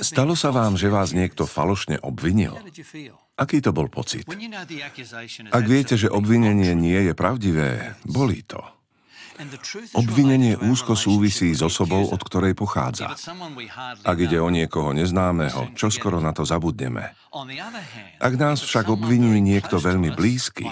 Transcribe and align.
Stalo 0.00 0.34
sa 0.34 0.50
vám, 0.50 0.74
že 0.80 0.88
vás 0.88 1.12
niekto 1.12 1.44
falošne 1.44 2.00
obvinil? 2.00 2.56
Aký 3.40 3.64
to 3.64 3.72
bol 3.72 3.88
pocit? 3.88 4.28
Ak 5.50 5.64
viete, 5.64 5.96
že 5.96 6.12
obvinenie 6.12 6.76
nie 6.76 7.00
je 7.08 7.12
pravdivé, 7.16 7.96
bolí 8.04 8.44
to. 8.44 8.60
Obvinenie 9.96 10.60
úzko 10.60 10.92
súvisí 10.92 11.48
s 11.56 11.64
osobou, 11.64 12.04
od 12.12 12.20
ktorej 12.20 12.52
pochádza. 12.52 13.16
Ak 14.04 14.18
ide 14.20 14.36
o 14.36 14.52
niekoho 14.52 14.92
neznámeho, 14.92 15.72
čo 15.72 15.88
skoro 15.88 16.20
na 16.20 16.36
to 16.36 16.44
zabudneme. 16.44 17.16
Ak 18.20 18.34
nás 18.36 18.60
však 18.60 18.92
obviní 18.92 19.40
niekto 19.40 19.80
veľmi 19.80 20.12
blízky, 20.12 20.68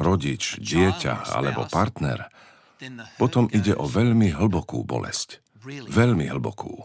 rodič, 0.00 0.56
dieťa 0.64 1.28
alebo 1.28 1.68
partner, 1.68 2.32
potom 3.20 3.52
ide 3.52 3.76
o 3.76 3.84
veľmi 3.84 4.32
hlbokú 4.32 4.80
bolesť. 4.80 5.44
Veľmi 5.92 6.32
hlbokú. 6.32 6.80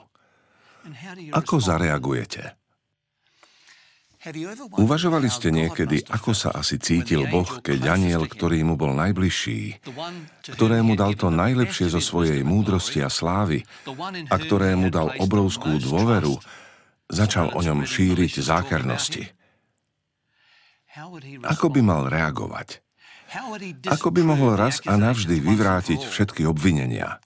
Ako 1.33 1.57
zareagujete? 1.57 2.55
Uvažovali 4.81 5.29
ste 5.29 5.53
niekedy, 5.53 6.01
ako 6.09 6.33
sa 6.33 6.49
asi 6.57 6.81
cítil 6.81 7.29
Boh, 7.29 7.45
keď 7.61 7.93
aniel, 7.93 8.25
ktorý 8.25 8.65
mu 8.65 8.73
bol 8.73 8.97
najbližší, 8.97 9.85
ktorému 10.49 10.97
dal 10.97 11.13
to 11.13 11.29
najlepšie 11.29 11.93
zo 11.93 12.01
svojej 12.01 12.41
múdrosti 12.41 13.05
a 13.05 13.09
slávy 13.13 13.61
a 14.25 14.35
ktorému 14.41 14.89
dal 14.89 15.13
obrovskú 15.21 15.77
dôveru, 15.77 16.41
začal 17.05 17.53
o 17.53 17.61
ňom 17.61 17.85
šíriť 17.85 18.41
zákernosti. 18.41 19.29
Ako 21.45 21.69
by 21.69 21.81
mal 21.85 22.09
reagovať? 22.09 22.81
Ako 23.85 24.09
by 24.09 24.21
mohol 24.25 24.57
raz 24.57 24.81
a 24.89 24.97
navždy 24.97 25.37
vyvrátiť 25.37 26.01
všetky 26.01 26.49
obvinenia? 26.49 27.21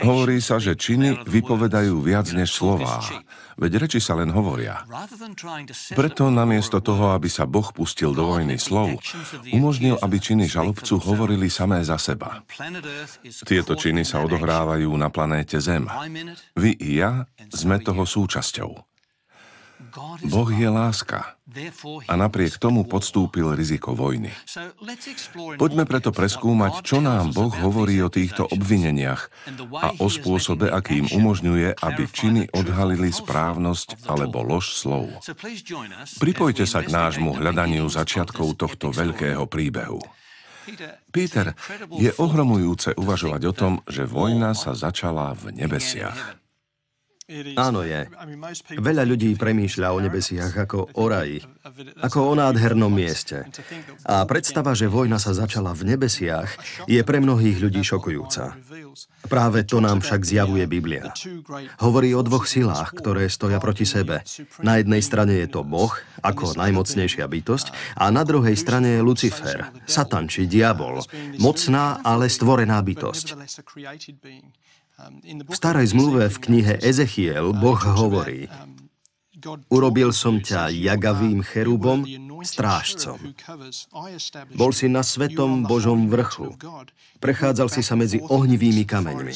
Hovorí 0.00 0.40
sa, 0.40 0.56
že 0.56 0.72
činy 0.72 1.28
vypovedajú 1.28 2.00
viac 2.00 2.32
než 2.32 2.56
slová, 2.56 3.04
veď 3.60 3.84
reči 3.86 4.00
sa 4.00 4.16
len 4.16 4.32
hovoria. 4.32 4.82
Preto 5.92 6.32
namiesto 6.32 6.80
toho, 6.80 7.12
aby 7.12 7.28
sa 7.28 7.44
Boh 7.44 7.68
pustil 7.70 8.16
do 8.16 8.24
vojny 8.24 8.56
slov, 8.56 8.96
umožnil, 9.52 10.00
aby 10.00 10.16
činy 10.16 10.48
žalobcu 10.48 10.96
hovorili 11.04 11.52
samé 11.52 11.84
za 11.84 12.00
seba. 12.00 12.40
Tieto 13.44 13.76
činy 13.76 14.08
sa 14.08 14.24
odohrávajú 14.24 14.88
na 14.96 15.12
planéte 15.12 15.60
Zem. 15.60 15.84
Vy 16.56 16.80
i 16.80 17.04
ja 17.04 17.28
sme 17.52 17.76
toho 17.78 18.08
súčasťou. 18.08 18.89
Boh 20.26 20.50
je 20.50 20.68
láska 20.68 21.34
a 22.06 22.14
napriek 22.14 22.62
tomu 22.62 22.86
podstúpil 22.86 23.58
riziko 23.58 23.92
vojny. 23.92 24.30
Poďme 25.58 25.84
preto 25.84 26.14
preskúmať, 26.14 26.86
čo 26.86 27.02
nám 27.02 27.34
Boh 27.34 27.50
hovorí 27.50 27.98
o 27.98 28.12
týchto 28.12 28.46
obvineniach 28.46 29.26
a 29.82 29.88
o 29.98 30.06
spôsobe, 30.06 30.70
akým 30.70 31.10
umožňuje, 31.10 31.74
aby 31.82 32.02
činy 32.06 32.42
odhalili 32.54 33.10
správnosť 33.10 34.06
alebo 34.06 34.46
lož 34.46 34.78
slov. 34.78 35.10
Pripojte 36.22 36.64
sa 36.70 36.86
k 36.86 36.88
nášmu 36.94 37.34
hľadaniu 37.34 37.90
začiatkov 37.90 38.54
tohto 38.54 38.94
veľkého 38.94 39.44
príbehu. 39.50 39.98
Peter, 41.10 41.56
je 41.98 42.10
ohromujúce 42.14 42.94
uvažovať 42.94 43.42
o 43.50 43.52
tom, 43.52 43.72
že 43.90 44.06
vojna 44.06 44.54
sa 44.54 44.76
začala 44.76 45.34
v 45.34 45.56
nebesiach. 45.56 46.39
Áno 47.54 47.86
je. 47.86 48.10
Veľa 48.74 49.06
ľudí 49.06 49.38
premýšľa 49.38 49.94
o 49.94 49.98
nebesiach 50.02 50.54
ako 50.66 50.90
o 50.98 51.04
raji, 51.06 51.38
ako 52.02 52.18
o 52.26 52.32
nádhernom 52.34 52.90
mieste. 52.90 53.46
A 54.02 54.26
predstava, 54.26 54.74
že 54.74 54.90
vojna 54.90 55.22
sa 55.22 55.30
začala 55.30 55.70
v 55.70 55.94
nebesiach, 55.94 56.50
je 56.90 57.00
pre 57.06 57.22
mnohých 57.22 57.62
ľudí 57.62 57.86
šokujúca. 57.86 58.58
Práve 59.30 59.62
to 59.62 59.78
nám 59.78 60.02
však 60.02 60.26
zjavuje 60.26 60.66
Biblia. 60.66 61.14
Hovorí 61.78 62.10
o 62.18 62.26
dvoch 62.26 62.50
silách, 62.50 62.90
ktoré 62.98 63.30
stoja 63.30 63.62
proti 63.62 63.86
sebe. 63.86 64.26
Na 64.66 64.82
jednej 64.82 64.98
strane 65.04 65.38
je 65.38 65.46
to 65.46 65.62
Boh, 65.62 65.94
ako 66.26 66.58
najmocnejšia 66.58 67.30
bytosť, 67.30 67.96
a 68.00 68.10
na 68.10 68.26
druhej 68.26 68.58
strane 68.58 68.98
je 68.98 69.06
Lucifer, 69.06 69.70
Satan 69.86 70.26
či 70.26 70.50
diabol, 70.50 71.04
mocná, 71.38 72.02
ale 72.02 72.26
stvorená 72.26 72.82
bytosť. 72.82 73.38
V 75.48 75.54
starej 75.56 75.96
zmluve 75.96 76.28
v 76.28 76.38
knihe 76.38 76.74
Ezechiel 76.84 77.56
Boh 77.56 77.80
hovorí, 77.80 78.46
Urobil 79.72 80.12
som 80.12 80.36
ťa 80.36 80.68
jagavým 80.68 81.40
cherubom, 81.40 82.04
strážcom. 82.44 83.16
Bol 84.52 84.70
si 84.76 84.86
na 84.92 85.00
svetom 85.00 85.64
Božom 85.64 86.12
vrchu. 86.12 86.52
Prechádzal 87.20 87.68
si 87.72 87.80
sa 87.80 87.96
medzi 87.96 88.20
ohnivými 88.20 88.84
kameňmi. 88.84 89.34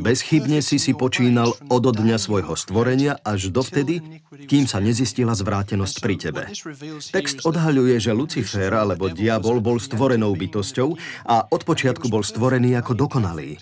Bezchybne 0.00 0.64
si 0.64 0.80
si 0.80 0.96
počínal 0.96 1.52
od 1.68 1.84
dňa 1.84 2.16
svojho 2.16 2.56
stvorenia 2.56 3.20
až 3.20 3.52
dovtedy, 3.52 4.24
kým 4.48 4.64
sa 4.64 4.80
nezistila 4.80 5.36
zvrátenosť 5.36 5.96
pri 6.00 6.14
tebe. 6.16 6.42
Text 7.12 7.44
odhaľuje, 7.44 8.00
že 8.00 8.16
Lucifer 8.16 8.72
alebo 8.72 9.12
diabol 9.12 9.60
bol 9.60 9.76
stvorenou 9.76 10.32
bytosťou 10.32 10.88
a 11.28 11.44
od 11.52 11.62
počiatku 11.64 12.08
bol 12.08 12.24
stvorený 12.24 12.76
ako 12.80 12.96
dokonalý. 12.96 13.60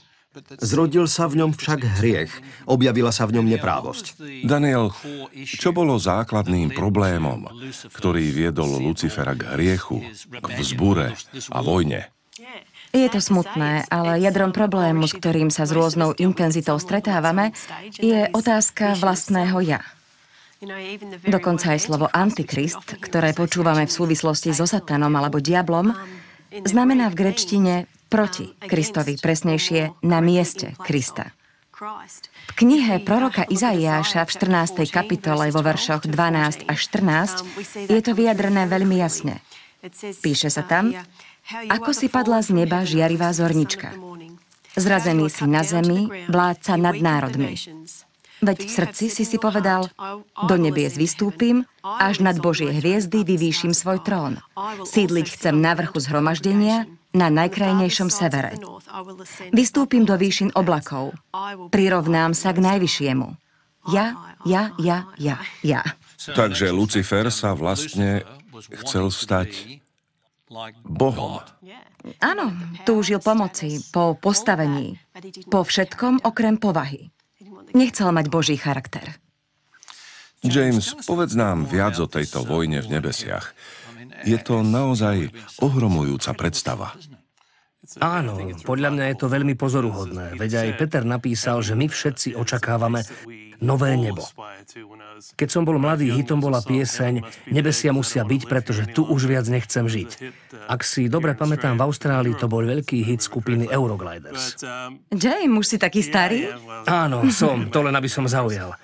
Zrodil 0.65 1.05
sa 1.13 1.29
v 1.29 1.45
ňom 1.45 1.53
však 1.53 2.01
hriech, 2.01 2.33
objavila 2.65 3.13
sa 3.13 3.29
v 3.29 3.37
ňom 3.37 3.47
neprávosť. 3.53 4.17
Daniel, 4.49 4.97
čo 5.45 5.77
bolo 5.77 6.01
základným 6.01 6.73
problémom, 6.73 7.53
ktorý 7.93 8.33
viedol 8.33 8.81
Lucifera 8.81 9.37
k 9.37 9.53
hriechu, 9.53 10.01
k 10.33 10.47
vzbure 10.57 11.13
a 11.53 11.59
vojne? 11.61 12.09
Je 12.93 13.09
to 13.09 13.21
smutné, 13.25 13.89
ale 13.89 14.21
jadrom 14.21 14.53
problému, 14.53 15.09
s 15.09 15.17
ktorým 15.17 15.49
sa 15.49 15.65
s 15.65 15.73
rôznou 15.73 16.13
intenzitou 16.21 16.77
stretávame, 16.77 17.57
je 17.97 18.29
otázka 18.33 19.01
vlastného 19.01 19.61
ja. 19.65 19.81
Dokonca 21.27 21.75
aj 21.75 21.81
slovo 21.89 22.07
antikrist, 22.13 23.01
ktoré 23.01 23.35
počúvame 23.35 23.89
v 23.89 23.97
súvislosti 23.97 24.55
so 24.55 24.69
satanom 24.69 25.11
alebo 25.17 25.43
diablom, 25.43 25.91
znamená 26.61 27.09
v 27.09 27.19
grečtine 27.19 27.75
proti 28.13 28.53
Kristovi, 28.61 29.17
presnejšie 29.17 30.05
na 30.05 30.21
mieste 30.21 30.77
Krista. 30.85 31.33
V 32.47 32.53
knihe 32.55 33.03
proroka 33.03 33.43
Izaiáša 33.43 34.23
v 34.23 34.31
14. 34.31 34.87
kapitole 34.93 35.51
vo 35.51 35.65
veršoch 35.65 36.07
12 36.07 36.69
až 36.71 36.79
14 36.79 37.91
je 37.91 38.01
to 38.05 38.13
vyjadrené 38.15 38.71
veľmi 38.71 39.03
jasne. 39.03 39.43
Píše 40.23 40.53
sa 40.53 40.63
tam, 40.63 40.95
ako 41.67 41.91
si 41.91 42.07
padla 42.07 42.39
z 42.39 42.55
neba 42.55 42.87
žiarivá 42.87 43.35
zornička. 43.35 43.99
Zrazený 44.79 45.27
si 45.27 45.45
na 45.51 45.67
zemi, 45.67 46.07
vládca 46.31 46.79
nad 46.79 46.97
národmi. 47.03 47.59
Veď 48.43 48.59
v 48.67 48.71
srdci 48.71 49.07
si 49.07 49.23
si 49.23 49.39
povedal, 49.39 49.87
do 50.51 50.57
nebies 50.59 50.99
vystúpim, 50.99 51.63
až 51.83 52.19
nad 52.19 52.43
Božie 52.43 52.75
hviezdy 52.75 53.23
vyvýšim 53.23 53.71
svoj 53.71 54.03
trón. 54.03 54.43
Sídliť 54.83 55.27
chcem 55.39 55.63
na 55.63 55.79
vrchu 55.79 56.03
zhromaždenia, 56.03 56.91
na 57.15 57.31
najkrajnejšom 57.31 58.11
severe. 58.11 58.59
Vystúpim 59.55 60.03
do 60.03 60.19
výšin 60.19 60.51
oblakov. 60.59 61.15
Prirovnám 61.71 62.35
sa 62.35 62.51
k 62.51 62.59
najvyššiemu. 62.67 63.29
Ja, 63.95 64.19
ja, 64.43 64.75
ja, 64.79 65.07
ja, 65.19 65.39
ja. 65.63 65.83
Takže 66.19 66.75
Lucifer 66.75 67.31
sa 67.31 67.55
vlastne 67.55 68.27
chcel 68.83 69.11
stať 69.11 69.79
Bohom. 70.83 71.43
Áno, 72.19 72.47
túžil 72.83 73.23
pomoci, 73.23 73.79
po 73.95 74.19
postavení, 74.19 74.99
po 75.47 75.63
všetkom 75.63 76.27
okrem 76.27 76.59
povahy. 76.59 77.15
Nechcel 77.73 78.09
mať 78.13 78.27
Boží 78.29 78.57
charakter. 78.61 79.17
James, 80.43 80.99
povedz 81.07 81.39
nám 81.39 81.71
viac 81.71 81.95
o 82.03 82.11
tejto 82.11 82.43
vojne 82.43 82.83
v 82.83 82.99
nebesiach. 82.99 83.55
Je 84.27 84.35
to 84.43 84.67
naozaj 84.67 85.31
ohromujúca 85.63 86.35
predstava. 86.35 86.93
Áno, 87.99 88.39
podľa 88.63 88.95
mňa 88.95 89.05
je 89.11 89.17
to 89.19 89.27
veľmi 89.27 89.59
pozoruhodné. 89.59 90.39
Veď 90.39 90.51
aj 90.63 90.69
Peter 90.79 91.03
napísal, 91.03 91.67
že 91.67 91.75
my 91.75 91.91
všetci 91.91 92.39
očakávame 92.39 93.03
nové 93.59 93.99
nebo. 93.99 94.23
Keď 95.35 95.49
som 95.51 95.67
bol 95.67 95.83
mladý, 95.83 96.15
hitom 96.15 96.39
bola 96.39 96.63
pieseň 96.63 97.23
Nebesia 97.51 97.91
musia 97.91 98.23
byť, 98.23 98.43
pretože 98.47 98.87
tu 98.95 99.03
už 99.03 99.27
viac 99.27 99.47
nechcem 99.51 99.83
žiť. 99.87 100.11
Ak 100.71 100.87
si 100.87 101.11
dobre 101.11 101.35
pamätám, 101.35 101.75
v 101.75 101.83
Austrálii 101.83 102.39
to 102.39 102.47
bol 102.47 102.63
veľký 102.63 103.03
hit 103.03 103.23
skupiny 103.27 103.67
Eurogliders. 103.67 104.63
James, 105.11 105.55
už 105.59 105.67
si 105.67 105.77
taký 105.79 106.07
starý? 106.07 106.55
Áno, 106.87 107.27
som, 107.35 107.67
to 107.75 107.83
len 107.83 107.95
aby 107.99 108.07
som 108.07 108.31
zaujal. 108.31 108.79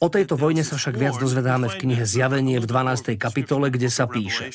O 0.00 0.08
tejto 0.12 0.34
vojne 0.36 0.64
sa 0.64 0.80
však 0.80 0.96
viac 0.96 1.16
dozvedáme 1.20 1.68
v 1.72 1.76
knihe 1.76 2.04
Zjavenie 2.08 2.56
v 2.56 2.64
12. 2.68 3.20
kapitole, 3.20 3.68
kde 3.68 3.92
sa 3.92 4.08
píše 4.08 4.52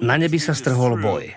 Na 0.00 0.14
nebi 0.18 0.38
sa 0.38 0.54
strhol 0.54 0.98
boj. 0.98 1.34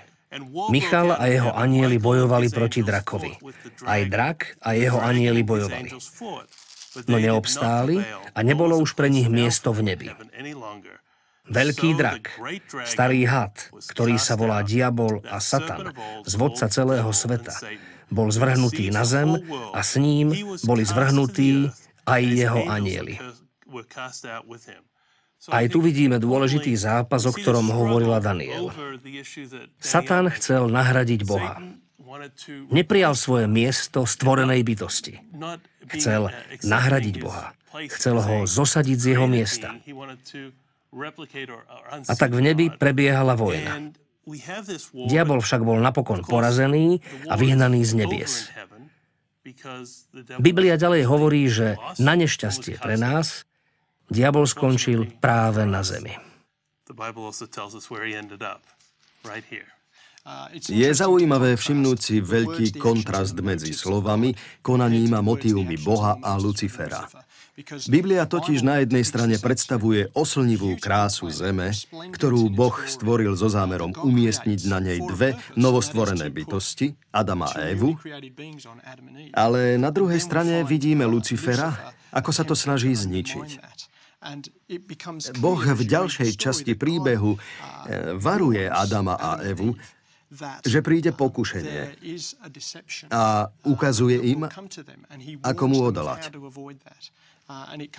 Michal 0.74 1.14
a 1.14 1.30
jeho 1.30 1.54
anieli 1.54 2.02
bojovali 2.02 2.50
proti 2.50 2.82
drakovi. 2.82 3.38
Aj 3.86 4.02
drak 4.10 4.58
a 4.66 4.74
jeho 4.74 4.98
anieli 4.98 5.46
bojovali. 5.46 5.94
No 7.10 7.18
neobstáli 7.18 8.02
a 8.34 8.40
nebolo 8.42 8.78
už 8.82 8.94
pre 8.98 9.10
nich 9.10 9.30
miesto 9.30 9.74
v 9.74 9.94
nebi. 9.94 10.10
Veľký 11.44 12.00
drak, 12.00 12.40
starý 12.88 13.28
had, 13.28 13.68
ktorý 13.92 14.16
sa 14.16 14.40
volá 14.40 14.64
Diabol 14.64 15.20
a 15.28 15.44
Satan, 15.44 15.92
zvodca 16.24 16.72
celého 16.72 17.12
sveta, 17.12 17.52
bol 18.08 18.32
zvrhnutý 18.32 18.88
na 18.96 19.04
zem 19.04 19.36
a 19.76 19.82
s 19.84 20.00
ním 20.00 20.32
boli 20.64 20.88
zvrhnutí 20.88 21.68
aj 22.08 22.22
jeho 22.24 22.62
anieli. 22.72 23.20
Aj 25.52 25.66
tu 25.68 25.84
vidíme 25.84 26.22
dôležitý 26.24 26.72
zápas, 26.80 27.28
o 27.28 27.34
ktorom 27.36 27.68
hovorila 27.68 28.24
Daniel. 28.24 28.72
Satan 29.82 30.32
chcel 30.32 30.72
nahradiť 30.72 31.22
Boha. 31.28 31.60
Neprijal 32.72 33.18
svoje 33.18 33.50
miesto 33.50 34.08
stvorenej 34.08 34.62
bytosti. 34.64 35.20
Chcel 35.92 36.32
nahradiť 36.64 37.16
Boha. 37.20 37.52
Chcel 37.92 38.22
ho 38.22 38.36
zosadiť 38.46 38.98
z 39.02 39.06
jeho 39.18 39.28
miesta. 39.28 39.76
A 42.06 42.14
tak 42.14 42.32
v 42.38 42.42
nebi 42.46 42.70
prebiehala 42.70 43.34
vojna. 43.34 43.92
Diabol 44.94 45.44
však 45.44 45.62
bol 45.66 45.82
napokon 45.84 46.24
porazený 46.24 47.04
a 47.28 47.36
vyhnaný 47.36 47.84
z 47.84 47.92
nebies. 47.98 48.34
Biblia 50.40 50.80
ďalej 50.80 51.04
hovorí, 51.04 51.44
že 51.52 51.76
na 52.00 52.16
nešťastie 52.16 52.80
pre 52.80 52.96
nás 52.96 53.44
diabol 54.10 54.48
skončil 54.48 55.08
práve 55.20 55.64
na 55.68 55.84
zemi. 55.84 56.16
Je 60.72 60.88
zaujímavé 60.88 61.60
všimnúť 61.60 61.98
si 62.00 62.16
veľký 62.24 62.80
kontrast 62.80 63.36
medzi 63.44 63.76
slovami, 63.76 64.32
konaním 64.64 65.12
a 65.20 65.22
motívmi 65.22 65.76
Boha 65.84 66.16
a 66.24 66.40
Lucifera. 66.40 67.12
Biblia 67.86 68.26
totiž 68.26 68.66
na 68.66 68.82
jednej 68.82 69.06
strane 69.06 69.38
predstavuje 69.38 70.10
oslnivú 70.18 70.74
krásu 70.82 71.30
zeme, 71.30 71.70
ktorú 71.94 72.50
Boh 72.50 72.74
stvoril 72.90 73.38
so 73.38 73.46
zámerom 73.46 73.94
umiestniť 73.94 74.60
na 74.66 74.82
nej 74.82 74.98
dve 74.98 75.38
novostvorené 75.54 76.34
bytosti, 76.34 76.98
Adama 77.14 77.54
a 77.54 77.70
Evu, 77.70 77.94
ale 79.38 79.78
na 79.78 79.94
druhej 79.94 80.18
strane 80.18 80.66
vidíme 80.66 81.06
Lucifera, 81.06 81.94
ako 82.10 82.32
sa 82.34 82.42
to 82.42 82.58
snaží 82.58 82.90
zničiť. 82.90 83.62
Boh 85.38 85.62
v 85.62 85.84
ďalšej 85.84 86.32
časti 86.40 86.74
príbehu 86.80 87.36
eh, 87.36 88.16
varuje 88.16 88.66
Adama 88.66 89.20
a 89.20 89.44
Evu, 89.44 89.76
že 90.66 90.82
príde 90.82 91.14
pokušenie 91.14 91.94
a 93.14 93.54
ukazuje 93.70 94.18
im, 94.34 94.50
ako 95.46 95.64
mu 95.70 95.78
odolať. 95.86 96.34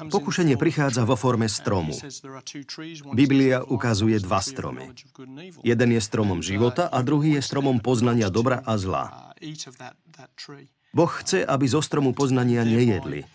Pokušenie 0.09 0.56
prichádza 0.56 1.05
vo 1.05 1.15
forme 1.15 1.47
stromu. 1.53 1.93
Biblia 3.12 3.61
ukazuje 3.61 4.17
dva 4.19 4.41
stromy. 4.41 4.91
Jeden 5.61 5.91
je 5.93 6.00
stromom 6.00 6.41
života 6.41 6.88
a 6.88 6.99
druhý 7.05 7.38
je 7.38 7.43
stromom 7.44 7.79
poznania 7.79 8.32
dobra 8.32 8.65
a 8.65 8.73
zla. 8.81 9.05
Boh 10.94 11.12
chce, 11.21 11.44
aby 11.44 11.65
zo 11.69 11.85
stromu 11.85 12.17
poznania 12.17 12.65
nejedli. 12.65 13.26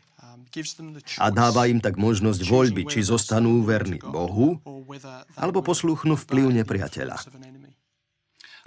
A 1.22 1.28
dáva 1.30 1.70
im 1.70 1.80
tak 1.80 1.96
možnosť 2.02 2.42
voľby, 2.46 2.90
či 2.90 3.06
zostanú 3.06 3.62
verní 3.62 4.02
Bohu, 4.02 4.58
alebo 5.38 5.62
poslúchnu 5.62 6.18
vplyv 6.18 6.64
nepriateľa. 6.64 7.18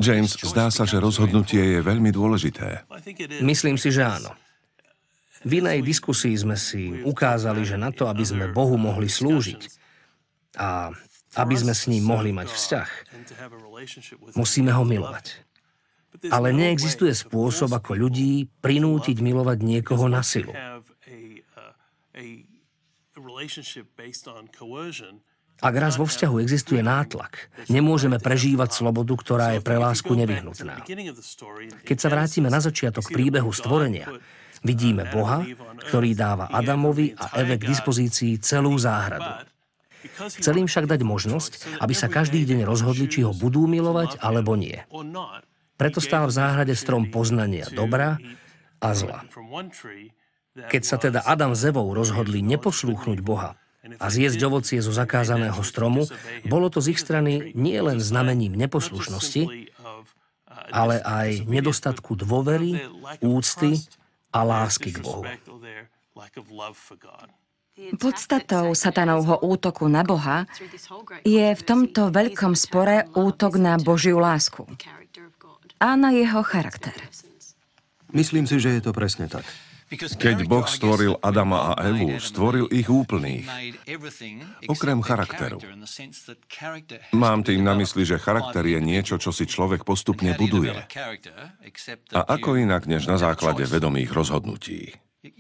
James, 0.03 0.35
zdá 0.35 0.73
sa, 0.73 0.83
že 0.89 0.99
rozhodnutie 0.99 1.79
je 1.79 1.81
veľmi 1.85 2.11
dôležité. 2.11 2.87
Myslím 3.45 3.79
si, 3.79 3.95
že 3.95 4.03
áno. 4.03 4.35
V 5.43 5.59
inej 5.59 5.83
diskusii 5.83 6.39
sme 6.39 6.55
si 6.55 7.03
ukázali, 7.03 7.67
že 7.67 7.75
na 7.75 7.91
to, 7.91 8.07
aby 8.07 8.23
sme 8.23 8.55
Bohu 8.55 8.79
mohli 8.79 9.11
slúžiť 9.11 9.63
a 10.55 10.95
aby 11.35 11.55
sme 11.59 11.75
s 11.75 11.91
ním 11.91 12.07
mohli 12.07 12.31
mať 12.31 12.49
vzťah, 12.51 12.89
musíme 14.39 14.71
ho 14.71 14.85
milovať. 14.87 15.51
Ale 16.31 16.55
neexistuje 16.55 17.11
spôsob, 17.11 17.75
ako 17.75 17.99
ľudí 17.99 18.47
prinútiť 18.63 19.19
milovať 19.19 19.59
niekoho 19.65 20.07
na 20.07 20.23
silu. 20.23 20.55
Ak 25.63 25.75
raz 25.79 25.95
vo 25.95 26.07
vzťahu 26.11 26.43
existuje 26.43 26.83
nátlak, 26.83 27.53
nemôžeme 27.71 28.19
prežívať 28.19 28.75
slobodu, 28.75 29.15
ktorá 29.15 29.47
je 29.55 29.61
pre 29.63 29.79
lásku 29.79 30.11
nevyhnutná. 30.11 30.83
Keď 31.87 31.97
sa 31.99 32.09
vrátime 32.11 32.51
na 32.51 32.59
začiatok 32.59 33.07
príbehu 33.15 33.55
stvorenia, 33.55 34.11
Vidíme 34.63 35.11
Boha, 35.11 35.43
ktorý 35.91 36.15
dáva 36.15 36.47
Adamovi 36.47 37.19
a 37.19 37.35
Eve 37.43 37.59
k 37.59 37.67
dispozícii 37.67 38.39
celú 38.39 38.79
záhradu. 38.79 39.43
Chcel 40.39 40.63
im 40.63 40.71
však 40.71 40.87
dať 40.87 41.03
možnosť, 41.03 41.83
aby 41.83 41.95
sa 41.95 42.07
každý 42.07 42.47
deň 42.47 42.63
rozhodli, 42.67 43.11
či 43.11 43.27
ho 43.27 43.35
budú 43.35 43.67
milovať 43.67 44.23
alebo 44.23 44.55
nie. 44.55 44.79
Preto 45.75 45.99
stál 45.99 46.31
v 46.31 46.37
záhrade 46.39 46.75
strom 46.79 47.11
poznania 47.11 47.67
dobra 47.75 48.23
a 48.79 48.89
zla. 48.95 49.27
Keď 50.53 50.83
sa 50.85 51.01
teda 51.01 51.25
Adam 51.25 51.57
s 51.57 51.65
Evou 51.65 51.89
rozhodli 51.97 52.45
neposlúchnuť 52.45 53.19
Boha 53.25 53.57
a 53.97 54.07
zjesť 54.13 54.41
ovocie 54.45 54.79
zo 54.85 54.93
zakázaného 54.93 55.59
stromu, 55.65 56.05
bolo 56.45 56.69
to 56.69 56.85
z 56.85 56.93
ich 56.93 57.01
strany 57.01 57.57
nie 57.57 57.81
len 57.81 57.99
znamením 57.99 58.53
neposlušnosti, 58.61 59.73
ale 60.69 61.01
aj 61.01 61.49
nedostatku 61.49 62.15
dôvery, 62.21 62.85
úcty 63.25 63.81
a 64.29 64.45
lásky 64.45 64.93
k 64.93 65.01
Bohu. 65.01 65.25
Podstatou 67.97 68.77
satanovho 68.77 69.41
útoku 69.41 69.89
na 69.89 70.05
Boha 70.05 70.45
je 71.25 71.57
v 71.57 71.63
tomto 71.65 72.13
veľkom 72.13 72.53
spore 72.53 73.09
útok 73.17 73.57
na 73.57 73.81
Božiu 73.81 74.21
lásku 74.21 74.69
a 75.81 75.97
na 75.97 76.13
jeho 76.13 76.45
charakter. 76.45 76.93
Myslím 78.13 78.45
si, 78.45 78.61
že 78.61 78.77
je 78.77 78.85
to 78.85 78.93
presne 78.93 79.25
tak. 79.33 79.49
Keď 79.93 80.49
Boh 80.49 80.65
stvoril 80.65 81.21
Adama 81.21 81.77
a 81.77 81.85
Evu, 81.93 82.17
stvoril 82.17 82.67
ich 82.73 82.89
úplných, 82.89 83.45
okrem 84.65 85.05
charakteru. 85.05 85.61
Mám 87.13 87.45
tým 87.45 87.61
na 87.61 87.77
mysli, 87.77 88.09
že 88.09 88.17
charakter 88.17 88.65
je 88.65 88.81
niečo, 88.81 89.21
čo 89.21 89.31
si 89.31 89.45
človek 89.45 89.85
postupne 89.85 90.33
buduje. 90.33 90.73
A 92.17 92.21
ako 92.25 92.57
inak, 92.57 92.89
než 92.89 93.05
na 93.05 93.21
základe 93.21 93.69
vedomých 93.69 94.11
rozhodnutí. 94.11 94.97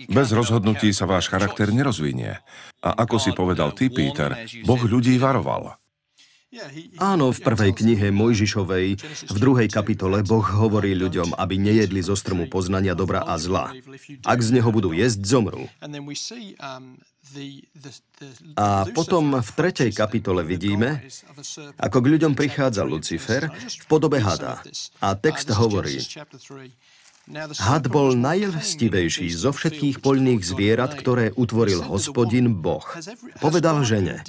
Bez 0.06 0.30
rozhodnutí 0.30 0.94
sa 0.94 1.10
váš 1.10 1.26
charakter 1.26 1.74
nerozvinie. 1.74 2.38
A 2.86 2.90
ako 3.02 3.18
si 3.18 3.34
povedal 3.34 3.74
ty, 3.74 3.90
Peter, 3.90 4.46
Boh 4.62 4.78
ľudí 4.78 5.18
varoval. 5.18 5.81
Áno, 7.00 7.32
v 7.32 7.40
prvej 7.40 7.72
knihe 7.72 8.12
Mojžišovej, 8.12 8.88
v 9.32 9.38
druhej 9.40 9.72
kapitole, 9.72 10.20
Boh 10.20 10.44
hovorí 10.44 10.92
ľuďom, 10.92 11.32
aby 11.40 11.56
nejedli 11.56 12.04
zo 12.04 12.12
stromu 12.12 12.44
poznania 12.44 12.92
dobra 12.92 13.24
a 13.24 13.40
zla. 13.40 13.72
Ak 14.28 14.44
z 14.44 14.60
neho 14.60 14.68
budú 14.68 14.92
jesť, 14.92 15.24
zomrú. 15.24 15.64
A 18.60 18.66
potom 18.92 19.24
v 19.40 19.50
tretej 19.56 19.90
kapitole 19.96 20.44
vidíme, 20.44 21.00
ako 21.80 21.98
k 22.04 22.10
ľuďom 22.20 22.36
prichádza 22.36 22.84
Lucifer 22.84 23.48
v 23.48 23.84
podobe 23.88 24.20
hada. 24.20 24.60
A 25.00 25.16
text 25.16 25.48
hovorí, 25.56 26.04
Had 27.62 27.86
bol 27.86 28.18
najlstivejší 28.18 29.30
zo 29.30 29.54
všetkých 29.54 30.02
poľných 30.02 30.42
zvierat, 30.42 30.98
ktoré 30.98 31.30
utvoril 31.30 31.78
hospodin 31.86 32.50
Boh. 32.50 32.82
Povedal 33.38 33.86
žene, 33.86 34.26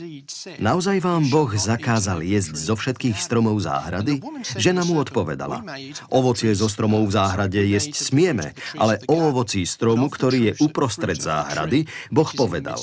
naozaj 0.62 1.02
vám 1.02 1.26
Boh 1.34 1.50
zakázal 1.50 2.22
jesť 2.22 2.54
zo 2.54 2.78
všetkých 2.78 3.18
stromov 3.18 3.58
záhrady? 3.66 4.22
Žena 4.62 4.86
mu 4.86 5.02
odpovedala, 5.02 5.66
ovocie 6.14 6.54
zo 6.54 6.70
stromov 6.70 7.10
v 7.10 7.18
záhrade 7.18 7.66
jesť 7.66 7.98
smieme, 7.98 8.54
ale 8.78 9.02
o 9.10 9.34
ovocí 9.34 9.66
stromu, 9.66 10.06
ktorý 10.14 10.54
je 10.54 10.62
uprostred 10.62 11.18
záhrady, 11.18 11.90
Boh 12.14 12.30
povedal, 12.30 12.78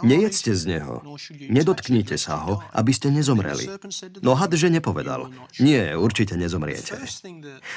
Nejedzte 0.00 0.56
z 0.56 0.62
neho, 0.72 1.04
nedotknite 1.52 2.16
sa 2.16 2.40
ho, 2.48 2.64
aby 2.72 2.96
ste 2.96 3.12
nezomreli. 3.12 3.68
No 4.24 4.32
had, 4.32 4.56
že 4.56 4.72
nepovedal, 4.72 5.28
nie, 5.60 5.92
určite 5.92 6.32
nezomriete. 6.40 6.96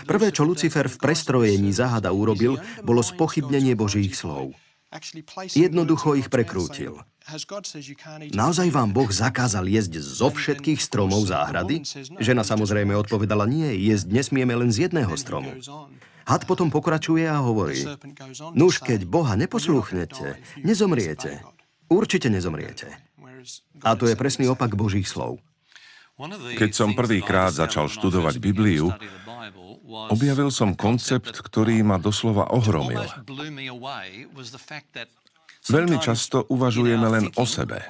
Prvé, 0.07 0.31
čo 0.31 0.47
Lucifer 0.47 0.87
v 0.87 0.95
prestrojení 0.95 1.75
záhada 1.75 2.15
urobil, 2.15 2.55
bolo 2.87 3.03
spochybnenie 3.03 3.75
Božích 3.75 4.15
slov. 4.15 4.55
Jednoducho 5.51 6.15
ich 6.15 6.31
prekrútil. 6.31 7.03
Naozaj 8.31 8.69
vám 8.71 8.95
Boh 8.95 9.11
zakázal 9.11 9.67
jesť 9.67 9.99
zo 9.99 10.31
všetkých 10.31 10.79
stromov 10.79 11.27
záhrady? 11.27 11.83
Žena 12.21 12.47
samozrejme 12.47 12.95
odpovedala, 12.95 13.43
nie, 13.43 13.75
jesť 13.91 14.07
nesmieme 14.13 14.55
len 14.55 14.71
z 14.71 14.87
jedného 14.87 15.11
stromu. 15.19 15.51
Had 16.25 16.49
potom 16.49 16.73
pokračuje 16.73 17.29
a 17.29 17.37
hovorí, 17.37 17.85
nuž 18.57 18.81
keď 18.81 19.05
Boha 19.05 19.37
neposlúchnete, 19.37 20.41
nezomriete. 20.65 21.45
Určite 21.85 22.33
nezomriete. 22.33 22.89
A 23.85 23.93
to 23.93 24.09
je 24.09 24.17
presný 24.17 24.49
opak 24.49 24.73
Božích 24.73 25.05
slov. 25.05 25.37
Keď 26.57 26.71
som 26.73 26.97
prvýkrát 26.97 27.53
začal 27.53 27.85
študovať 27.85 28.41
Bibliu, 28.41 28.89
objavil 30.09 30.49
som 30.49 30.73
koncept, 30.73 31.29
ktorý 31.45 31.85
ma 31.85 32.01
doslova 32.01 32.49
ohromil. 32.49 33.05
Veľmi 35.65 35.97
často 36.01 36.45
uvažujeme 36.49 37.07
len 37.09 37.25
o 37.37 37.45
sebe 37.45 37.85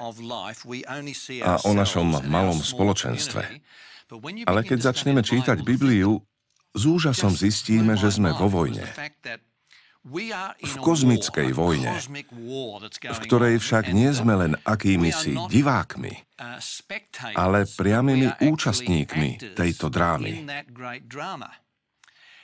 a 1.40 1.52
o 1.64 1.70
našom 1.72 2.08
malom 2.28 2.60
spoločenstve. 2.60 3.42
Ale 4.44 4.60
keď 4.62 4.78
začneme 4.92 5.24
čítať 5.24 5.64
Bibliu, 5.64 6.20
S 6.76 6.82
úžasom 6.84 7.32
zistíme, 7.32 7.96
že 7.96 8.12
sme 8.12 8.36
vo 8.36 8.52
vojne. 8.52 8.84
V 10.62 10.74
kozmickej 10.78 11.50
vojne, 11.50 11.98
v 13.02 13.18
ktorej 13.26 13.58
však 13.58 13.90
nie 13.90 14.14
sme 14.14 14.38
len 14.38 14.52
akýmisi 14.62 15.34
divákmi, 15.50 16.14
ale 17.34 17.66
priamými 17.66 18.38
účastníkmi 18.38 19.58
tejto 19.58 19.90
drámy. 19.90 20.46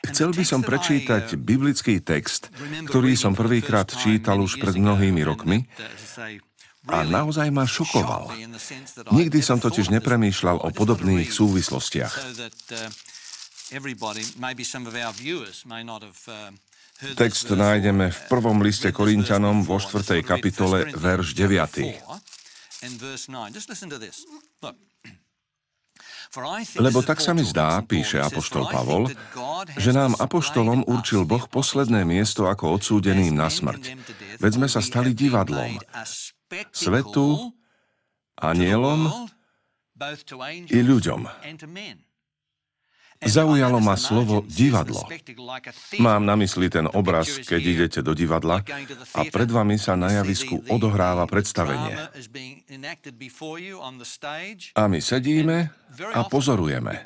Chcel 0.02 0.34
by 0.34 0.42
som 0.42 0.66
prečítať 0.66 1.38
biblický 1.38 2.02
text, 2.02 2.50
ktorý 2.90 3.14
som 3.14 3.38
prvýkrát 3.38 3.86
čítal 3.94 4.42
už 4.42 4.58
pred 4.58 4.74
mnohými 4.74 5.22
rokmi 5.22 5.62
a 6.90 7.06
naozaj 7.06 7.46
ma 7.54 7.62
šokoval. 7.62 8.34
Nikdy 9.14 9.38
som 9.38 9.62
totiž 9.62 9.94
nepremýšľal 9.94 10.66
o 10.66 10.68
podobných 10.74 11.30
súvislostiach. 11.30 12.18
Text 17.16 17.50
nájdeme 17.50 18.12
v 18.12 18.20
prvom 18.28 18.60
liste 18.62 18.92
Korintianom 18.92 19.64
vo 19.66 19.80
4. 19.80 20.22
kapitole, 20.22 20.92
verš 20.92 21.34
9. 21.34 21.98
Lebo 26.80 26.98
tak 27.04 27.20
sa 27.20 27.36
mi 27.36 27.44
zdá, 27.44 27.80
píše 27.84 28.16
Apoštol 28.20 28.64
Pavol, 28.72 29.12
že 29.76 29.92
nám 29.92 30.16
Apoštolom 30.16 30.84
určil 30.88 31.28
Boh 31.28 31.44
posledné 31.44 32.08
miesto 32.08 32.48
ako 32.48 32.80
odsúdeným 32.80 33.36
na 33.36 33.52
smrť. 33.52 33.96
Veď 34.40 34.52
sme 34.56 34.68
sa 34.68 34.80
stali 34.80 35.12
divadlom, 35.12 35.76
svetu, 36.72 37.52
anielom 38.36 39.28
i 40.72 40.80
ľuďom. 40.80 41.20
Zaujalo 43.22 43.78
ma 43.78 43.94
slovo 43.94 44.42
divadlo. 44.46 45.06
Mám 46.02 46.26
na 46.26 46.34
mysli 46.34 46.66
ten 46.66 46.90
obraz, 46.90 47.38
keď 47.46 47.62
idete 47.62 48.00
do 48.02 48.12
divadla 48.18 48.66
a 49.14 49.20
pred 49.30 49.48
vami 49.48 49.78
sa 49.78 49.94
na 49.94 50.10
javisku 50.22 50.66
odohráva 50.66 51.26
predstavenie. 51.30 51.94
A 54.74 54.82
my 54.90 54.98
sedíme 54.98 55.70
a 56.16 56.20
pozorujeme. 56.26 57.04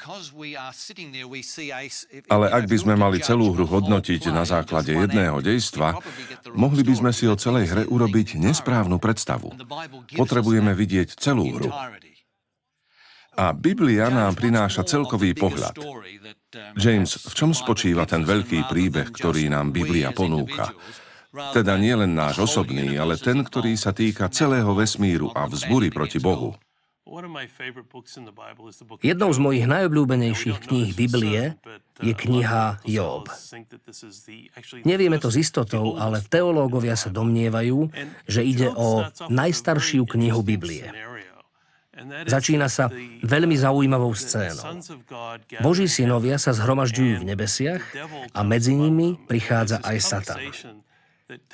Ale 2.31 2.47
ak 2.49 2.65
by 2.71 2.77
sme 2.79 2.95
mali 2.95 3.19
celú 3.19 3.51
hru 3.53 3.67
hodnotiť 3.67 4.23
na 4.31 4.47
základe 4.47 4.95
jedného 4.95 5.43
dejstva, 5.43 5.99
mohli 6.55 6.87
by 6.87 6.95
sme 6.95 7.11
si 7.11 7.27
o 7.27 7.35
celej 7.35 7.75
hre 7.75 7.83
urobiť 7.85 8.39
nesprávnu 8.39 9.03
predstavu. 9.03 9.53
Potrebujeme 10.15 10.73
vidieť 10.73 11.19
celú 11.19 11.51
hru. 11.59 11.69
A 13.37 13.53
Biblia 13.53 14.09
nám 14.09 14.33
prináša 14.33 14.83
celkový 14.89 15.37
pohľad. 15.37 15.77
James, 16.81 17.21
v 17.21 17.33
čom 17.37 17.53
spočíva 17.53 18.09
ten 18.09 18.25
veľký 18.25 18.65
príbeh, 18.65 19.13
ktorý 19.13 19.53
nám 19.53 19.77
Biblia 19.77 20.09
ponúka? 20.11 20.73
Teda 21.53 21.77
nie 21.77 21.93
len 21.93 22.17
náš 22.17 22.41
osobný, 22.41 22.97
ale 22.97 23.21
ten, 23.21 23.45
ktorý 23.45 23.77
sa 23.77 23.93
týka 23.93 24.33
celého 24.33 24.73
vesmíru 24.73 25.29
a 25.37 25.45
vzbúry 25.45 25.93
proti 25.93 26.17
Bohu. 26.17 26.57
Jednou 28.99 29.31
z 29.31 29.39
mojich 29.39 29.67
najobľúbenejších 29.71 30.59
kníh 30.59 30.91
Biblie 30.91 31.55
je 32.03 32.13
kniha 32.17 32.83
Job. 32.83 33.31
Nevieme 34.83 35.21
to 35.23 35.31
s 35.31 35.39
istotou, 35.39 35.95
ale 36.01 36.19
teológovia 36.25 36.99
sa 36.99 37.13
domnievajú, 37.13 37.95
že 38.27 38.43
ide 38.43 38.75
o 38.75 39.07
najstaršiu 39.31 40.03
knihu 40.09 40.43
Biblie. 40.43 40.91
Začína 42.29 42.69
sa 42.69 42.93
veľmi 43.25 43.57
zaujímavou 43.57 44.13
scénou. 44.13 44.85
Boží 45.65 45.89
synovia 45.89 46.37
sa 46.37 46.53
zhromažďujú 46.53 47.25
v 47.25 47.29
nebesiach 47.33 47.83
a 48.37 48.41
medzi 48.45 48.77
nimi 48.77 49.17
prichádza 49.25 49.81
aj 49.81 49.97
Satan. 50.05 50.41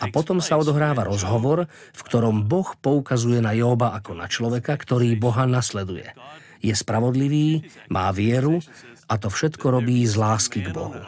A 0.02 0.04
potom 0.12 0.42
sa 0.42 0.61
odohráva 0.61 1.06
rozhovor, 1.08 1.64
v 1.70 2.00
ktorom 2.04 2.44
Boh 2.44 2.76
poukazuje 2.76 3.40
na 3.40 3.56
Jóba 3.56 3.96
ako 3.96 4.12
na 4.18 4.28
človeka, 4.28 4.76
ktorý 4.76 5.16
Boha 5.16 5.49
nasleduje. 5.49 6.12
Je 6.61 6.75
spravodlivý, 6.76 7.64
má 7.88 8.12
vieru 8.12 8.61
a 9.08 9.16
to 9.16 9.32
všetko 9.32 9.80
robí 9.80 10.04
z 10.04 10.14
lásky 10.18 10.61
k 10.66 10.76
Bohu. 10.76 11.00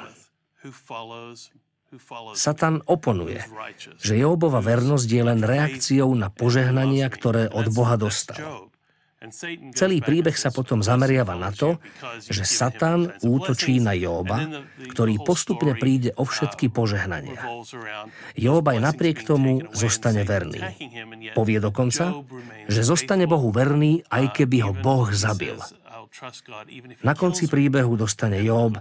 Satan 2.34 2.82
oponuje, 2.88 3.44
že 4.02 4.18
Jóbova 4.18 4.58
vernosť 4.64 5.08
je 5.10 5.22
len 5.22 5.40
reakciou 5.44 6.10
na 6.16 6.32
požehnania, 6.32 7.06
ktoré 7.06 7.46
od 7.52 7.70
Boha 7.70 7.94
dostal. 8.00 8.72
Celý 9.74 9.98
príbeh 10.04 10.36
sa 10.36 10.50
potom 10.52 10.84
zameriava 10.84 11.38
na 11.38 11.50
to, 11.54 11.80
že 12.24 12.44
Satan 12.44 13.08
útočí 13.24 13.80
na 13.80 13.96
Jóba, 13.96 14.64
ktorý 14.90 15.20
postupne 15.22 15.72
príde 15.78 16.12
o 16.18 16.28
všetky 16.28 16.68
požehnania. 16.68 17.40
Job 18.36 18.64
aj 18.68 18.78
napriek 18.80 19.24
tomu 19.24 19.64
zostane 19.72 20.26
verný. 20.26 20.60
Povie 21.32 21.58
dokonca, 21.62 22.12
že 22.68 22.80
zostane 22.84 23.24
Bohu 23.24 23.48
verný, 23.54 24.04
aj 24.10 24.34
keby 24.36 24.64
ho 24.64 24.72
Boh 24.76 25.08
zabil. 25.12 25.56
Na 27.02 27.14
konci 27.18 27.50
príbehu 27.50 27.98
dostane 27.98 28.38
Job 28.44 28.78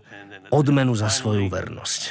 odmenu 0.53 0.93
za 0.93 1.09
svoju 1.09 1.49
vernosť. 1.49 2.01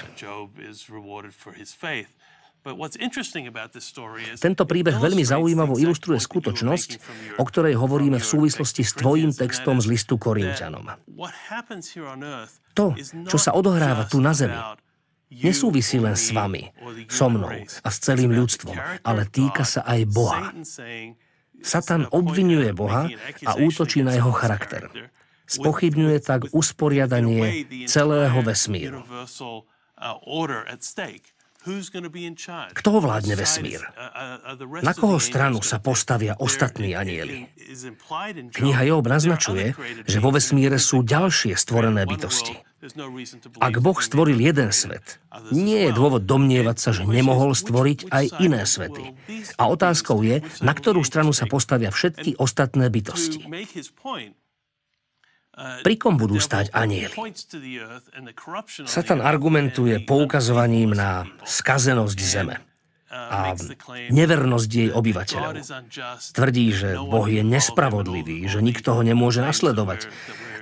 Tento 4.39 4.63
príbeh 4.63 4.97
veľmi 5.03 5.25
zaujímavo 5.27 5.83
ilustruje 5.83 6.23
skutočnosť, 6.23 6.91
o 7.43 7.45
ktorej 7.45 7.75
hovoríme 7.75 8.23
v 8.23 8.27
súvislosti 8.27 8.87
s 8.87 8.95
tvojim 8.95 9.35
textom 9.35 9.83
z 9.83 9.91
listu 9.91 10.15
Korintianom. 10.15 10.87
To, 12.79 12.87
čo 13.27 13.39
sa 13.39 13.51
odohráva 13.59 14.07
tu 14.07 14.23
na 14.23 14.31
zemi, 14.31 14.55
nesúvisí 15.35 15.99
len 15.99 16.15
s 16.15 16.31
vami, 16.31 16.71
so 17.11 17.27
mnou 17.27 17.51
a 17.67 17.89
s 17.91 17.97
celým 17.99 18.31
ľudstvom, 18.31 18.79
ale 19.03 19.27
týka 19.27 19.67
sa 19.67 19.83
aj 19.83 20.01
Boha. 20.07 20.55
Satan 21.63 22.07
obvinuje 22.15 22.71
Boha 22.75 23.11
a 23.43 23.53
útočí 23.59 24.07
na 24.07 24.15
jeho 24.15 24.31
charakter. 24.31 24.87
Spochybňuje 25.51 26.19
tak 26.23 26.47
usporiadanie 26.55 27.67
celého 27.91 28.39
vesmíru. 28.47 29.03
Kto 32.75 32.89
ovládne 32.99 33.39
vesmír? 33.39 33.87
Na 34.83 34.93
koho 34.99 35.23
stranu 35.23 35.63
sa 35.63 35.79
postavia 35.79 36.35
ostatní 36.43 36.99
anieli? 36.99 37.47
Kniha 38.51 38.83
Job 38.91 39.07
naznačuje, 39.07 39.79
že 40.03 40.19
vo 40.19 40.35
vesmíre 40.35 40.83
sú 40.83 41.07
ďalšie 41.07 41.55
stvorené 41.55 42.03
bytosti. 42.03 42.59
Ak 43.63 43.79
Boh 43.79 43.95
stvoril 43.95 44.43
jeden 44.43 44.75
svet, 44.75 45.23
nie 45.55 45.87
je 45.87 45.95
dôvod 45.95 46.27
domnievať 46.27 46.77
sa, 46.83 46.91
že 46.91 47.07
nemohol 47.07 47.55
stvoriť 47.55 48.11
aj 48.11 48.25
iné 48.43 48.67
svety. 48.67 49.15
A 49.55 49.71
otázkou 49.71 50.19
je, 50.27 50.43
na 50.67 50.75
ktorú 50.75 51.07
stranu 51.07 51.31
sa 51.31 51.47
postavia 51.47 51.95
všetky 51.95 52.43
ostatné 52.43 52.91
bytosti. 52.91 53.47
Pri 55.53 55.95
kom 56.01 56.17
budú 56.17 56.41
stáť 56.41 56.73
anieli? 56.73 57.13
Satan 58.89 59.21
argumentuje 59.21 60.01
poukazovaním 60.01 60.97
na 60.97 61.29
skazenosť 61.45 62.19
zeme 62.25 62.57
a 63.13 63.53
nevernosť 64.09 64.71
jej 64.73 64.89
obyvateľov. 64.89 65.61
Tvrdí, 66.33 66.67
že 66.73 66.97
Boh 66.97 67.29
je 67.29 67.45
nespravodlivý, 67.45 68.49
že 68.49 68.65
nikto 68.65 68.97
ho 68.97 69.05
nemôže 69.05 69.45
nasledovať 69.45 70.09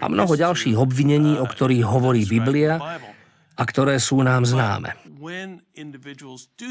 a 0.02 0.10
mnoho 0.10 0.34
ďalších 0.34 0.74
obvinení, 0.74 1.38
o 1.38 1.46
ktorých 1.46 1.86
hovorí 1.86 2.26
Biblia 2.26 2.82
a 3.54 3.62
ktoré 3.62 4.02
sú 4.02 4.26
nám 4.26 4.42
známe. 4.42 5.09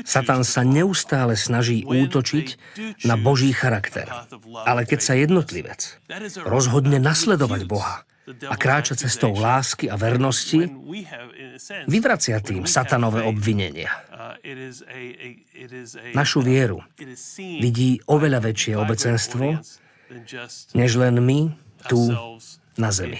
Satan 0.05 0.41
sa 0.41 0.61
neustále 0.65 1.37
snaží 1.37 1.85
útočiť 1.85 2.47
na 3.05 3.15
Boží 3.15 3.53
charakter. 3.53 4.09
Ale 4.65 4.89
keď 4.89 4.99
sa 4.99 5.13
jednotlivec 5.13 6.01
rozhodne 6.43 6.97
nasledovať 6.97 7.61
Boha 7.69 8.03
a 8.45 8.55
kráča 8.57 8.93
cestou 8.93 9.33
lásky 9.33 9.89
a 9.89 9.97
vernosti, 9.97 10.69
vyvracia 11.89 12.37
tým 12.41 12.69
satanové 12.69 13.25
obvinenia. 13.25 13.89
Našu 16.13 16.39
vieru 16.45 16.85
vidí 17.37 18.01
oveľa 18.05 18.39
väčšie 18.45 18.73
obecenstvo, 18.77 19.57
než 20.77 20.91
len 20.97 21.15
my 21.21 21.39
tu 21.89 22.13
na 22.77 22.89
zemi. 22.93 23.19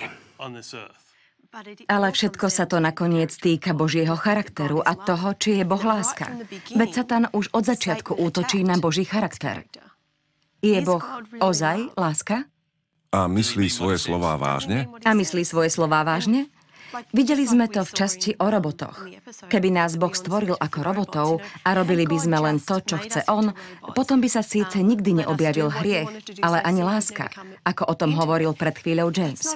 Ale 1.89 2.13
všetko 2.13 2.45
sa 2.53 2.69
to 2.69 2.77
nakoniec 2.77 3.33
týka 3.33 3.73
Božieho 3.73 4.13
charakteru 4.13 4.85
a 4.85 4.93
toho, 4.93 5.33
či 5.33 5.57
je 5.57 5.63
Boh 5.65 5.81
láska. 5.81 6.29
Veď 6.77 6.89
Satan 6.93 7.25
už 7.33 7.49
od 7.57 7.65
začiatku 7.65 8.13
útočí 8.21 8.61
na 8.61 8.77
Boží 8.77 9.01
charakter. 9.01 9.65
Je 10.61 10.77
Boh 10.85 11.01
ozaj 11.41 11.89
láska? 11.97 12.45
A 13.09 13.25
myslí 13.25 13.65
svoje 13.65 13.97
slová 13.97 14.37
vážne? 14.37 14.85
A 15.01 15.17
myslí 15.17 15.41
svoje 15.41 15.73
slová 15.73 16.05
vážne? 16.05 16.45
Videli 17.13 17.45
sme 17.45 17.69
to 17.69 17.85
v 17.85 17.91
časti 17.91 18.31
o 18.37 18.47
robotoch. 18.49 19.05
Keby 19.49 19.69
nás 19.69 19.95
Boh 19.95 20.13
stvoril 20.13 20.57
ako 20.57 20.79
robotov 20.81 21.27
a 21.65 21.69
robili 21.77 22.09
by 22.09 22.17
sme 22.17 22.37
len 22.41 22.57
to, 22.57 22.81
čo 22.81 22.97
chce 22.97 23.25
On, 23.29 23.53
potom 23.93 24.17
by 24.21 24.29
sa 24.29 24.41
síce 24.41 24.81
nikdy 24.81 25.23
neobjavil 25.23 25.69
hriech, 25.69 26.09
ale 26.41 26.61
ani 26.65 26.81
láska, 26.81 27.29
ako 27.65 27.83
o 27.89 27.93
tom 27.93 28.17
hovoril 28.17 28.57
pred 28.57 28.73
chvíľou 28.77 29.13
James. 29.13 29.53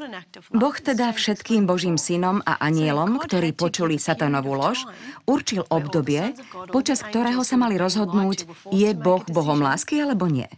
Boh 0.53 0.75
teda 0.77 1.13
všetkým 1.13 1.65
Božím 1.65 1.97
synom 1.97 2.41
a 2.45 2.61
anielom, 2.61 3.17
ktorí 3.17 3.53
počuli 3.57 3.97
satanovú 3.97 4.53
lož, 4.57 4.85
určil 5.25 5.65
obdobie, 5.69 6.37
počas 6.69 7.01
ktorého 7.01 7.41
sa 7.41 7.57
mali 7.57 7.77
rozhodnúť, 7.79 8.45
je 8.69 8.89
Boh 8.93 9.23
Bohom 9.29 9.61
lásky 9.61 10.01
alebo 10.01 10.29
nie. 10.29 10.49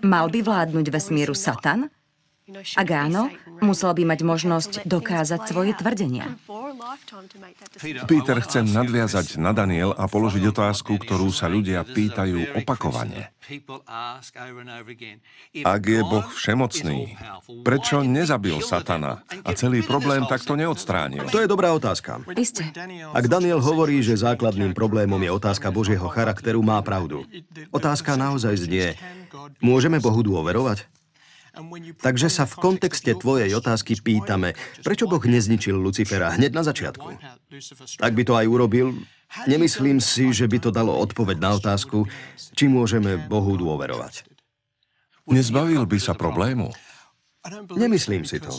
Mal 0.00 0.26
by 0.32 0.40
vládnuť 0.40 0.86
vesmíru 0.88 1.36
Satan? 1.36 1.92
Ak 2.74 2.88
áno, 2.90 3.30
musel 3.62 3.94
by 3.94 4.02
mať 4.02 4.20
možnosť 4.26 4.72
dokázať 4.82 5.40
svoje 5.46 5.78
tvrdenia. 5.78 6.34
Peter, 8.10 8.36
chcem 8.42 8.66
nadviazať 8.66 9.38
na 9.38 9.54
Daniel 9.54 9.94
a 9.94 10.10
položiť 10.10 10.50
otázku, 10.50 10.98
ktorú 10.98 11.30
sa 11.30 11.46
ľudia 11.46 11.86
pýtajú 11.86 12.58
opakovane. 12.58 13.30
Ak 15.62 15.82
je 15.86 16.00
Boh 16.02 16.26
všemocný, 16.34 17.14
prečo 17.62 18.02
nezabil 18.02 18.58
Satana 18.58 19.22
a 19.46 19.50
celý 19.54 19.86
problém 19.86 20.26
takto 20.26 20.58
neodstránil? 20.58 21.30
To 21.30 21.38
je 21.38 21.46
dobrá 21.46 21.70
otázka. 21.70 22.26
Isté. 22.34 22.74
Ak 23.14 23.30
Daniel 23.30 23.62
hovorí, 23.62 24.02
že 24.02 24.18
základným 24.18 24.74
problémom 24.74 25.22
je 25.22 25.30
otázka 25.30 25.70
Božieho 25.70 26.10
charakteru, 26.10 26.58
má 26.58 26.82
pravdu. 26.82 27.22
Otázka 27.70 28.18
naozaj 28.18 28.66
znie, 28.66 28.98
môžeme 29.62 30.02
Bohu 30.02 30.26
dôverovať? 30.26 30.90
Takže 32.00 32.32
sa 32.32 32.48
v 32.48 32.54
kontexte 32.56 33.12
tvojej 33.12 33.52
otázky 33.52 34.00
pýtame, 34.00 34.56
prečo 34.80 35.04
Boh 35.04 35.20
nezničil 35.20 35.76
Lucifera 35.76 36.32
hneď 36.32 36.52
na 36.56 36.64
začiatku? 36.64 37.08
Ak 38.00 38.12
by 38.16 38.22
to 38.24 38.32
aj 38.32 38.46
urobil, 38.48 38.96
nemyslím 39.44 40.00
si, 40.00 40.32
že 40.32 40.48
by 40.48 40.58
to 40.64 40.70
dalo 40.72 40.96
odpoveď 40.96 41.36
na 41.36 41.50
otázku, 41.60 42.08
či 42.56 42.72
môžeme 42.72 43.20
Bohu 43.28 43.60
dôverovať. 43.60 44.24
Nezbavil 45.28 45.84
by 45.84 45.98
sa 46.00 46.16
problému? 46.16 46.72
Nemyslím 47.76 48.24
si 48.24 48.40
to. 48.40 48.56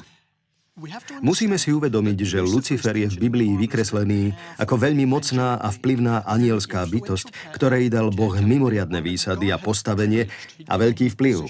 Musíme 1.22 1.62
si 1.62 1.70
uvedomiť, 1.70 2.18
že 2.26 2.42
Lucifer 2.42 2.98
je 2.98 3.06
v 3.06 3.30
Biblii 3.30 3.54
vykreslený 3.62 4.34
ako 4.58 4.82
veľmi 4.82 5.06
mocná 5.06 5.62
a 5.62 5.70
vplyvná 5.70 6.26
anielská 6.26 6.82
bytosť, 6.90 7.54
ktorej 7.54 7.94
dal 7.94 8.10
Boh 8.10 8.34
mimoriadne 8.34 8.98
výsady 8.98 9.54
a 9.54 9.62
postavenie 9.62 10.34
a 10.66 10.74
veľký 10.82 11.14
vplyv. 11.14 11.46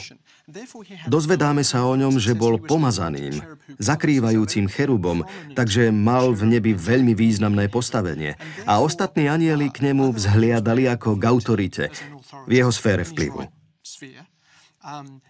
Dozvedáme 1.07 1.63
sa 1.63 1.87
o 1.87 1.95
ňom, 1.95 2.19
že 2.19 2.35
bol 2.35 2.59
pomazaným, 2.59 3.39
zakrývajúcim 3.79 4.67
cherubom, 4.67 5.23
takže 5.55 5.87
mal 5.95 6.35
v 6.35 6.59
nebi 6.59 6.75
veľmi 6.75 7.15
významné 7.15 7.71
postavenie. 7.71 8.35
A 8.67 8.83
ostatní 8.83 9.31
anieli 9.31 9.71
k 9.71 9.87
nemu 9.87 10.11
vzhliadali 10.11 10.91
ako 10.91 11.15
k 11.15 11.23
autorite 11.31 11.83
v 12.43 12.51
jeho 12.59 12.71
sfére 12.75 13.07
vplyvu. 13.07 13.47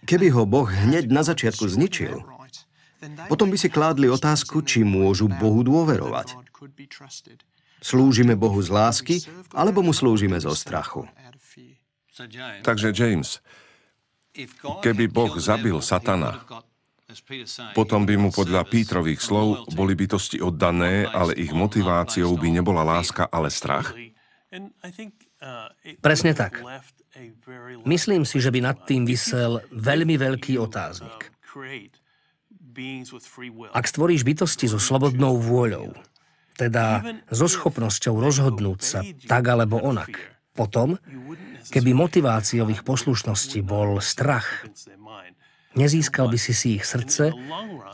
Keby 0.02 0.26
ho 0.34 0.42
Boh 0.50 0.66
hneď 0.66 1.06
na 1.06 1.22
začiatku 1.22 1.62
zničil, 1.62 2.18
potom 3.30 3.54
by 3.54 3.56
si 3.60 3.70
kládli 3.70 4.10
otázku, 4.10 4.66
či 4.66 4.82
môžu 4.82 5.30
Bohu 5.30 5.62
dôverovať. 5.62 6.34
Slúžime 7.78 8.34
Bohu 8.34 8.58
z 8.58 8.72
lásky, 8.72 9.16
alebo 9.54 9.78
mu 9.84 9.94
slúžime 9.94 10.42
zo 10.42 10.50
strachu. 10.58 11.06
Takže 12.66 12.90
James, 12.90 13.38
Keby 14.82 15.06
Boh 15.06 15.38
zabil 15.38 15.78
Satana, 15.78 16.42
potom 17.78 18.02
by 18.02 18.14
mu 18.18 18.34
podľa 18.34 18.66
Pítrových 18.66 19.22
slov 19.22 19.70
boli 19.70 19.94
bytosti 19.94 20.42
oddané, 20.42 21.06
ale 21.06 21.38
ich 21.38 21.54
motiváciou 21.54 22.34
by 22.34 22.48
nebola 22.50 22.82
láska, 22.82 23.30
ale 23.30 23.54
strach? 23.54 23.94
Presne 26.02 26.32
tak. 26.34 26.58
Myslím 27.86 28.26
si, 28.26 28.42
že 28.42 28.50
by 28.50 28.60
nad 28.64 28.78
tým 28.82 29.06
vysel 29.06 29.62
veľmi 29.70 30.18
veľký 30.18 30.58
otáznik. 30.58 31.30
Ak 33.70 33.86
stvoríš 33.86 34.26
bytosti 34.26 34.66
so 34.66 34.82
slobodnou 34.82 35.38
vôľou, 35.38 35.94
teda 36.58 37.02
so 37.30 37.46
schopnosťou 37.46 38.18
rozhodnúť 38.18 38.80
sa 38.82 39.00
tak 39.30 39.46
alebo 39.46 39.78
onak, 39.78 40.33
potom 40.54 40.96
Keby 41.72 41.96
motiváciou 41.96 42.68
ich 42.68 42.84
poslušnosti 42.84 43.58
bol 43.64 43.96
strach, 44.04 44.68
nezískal 45.72 46.28
by 46.28 46.38
si 46.38 46.52
si 46.52 46.68
ich 46.76 46.84
srdce 46.84 47.32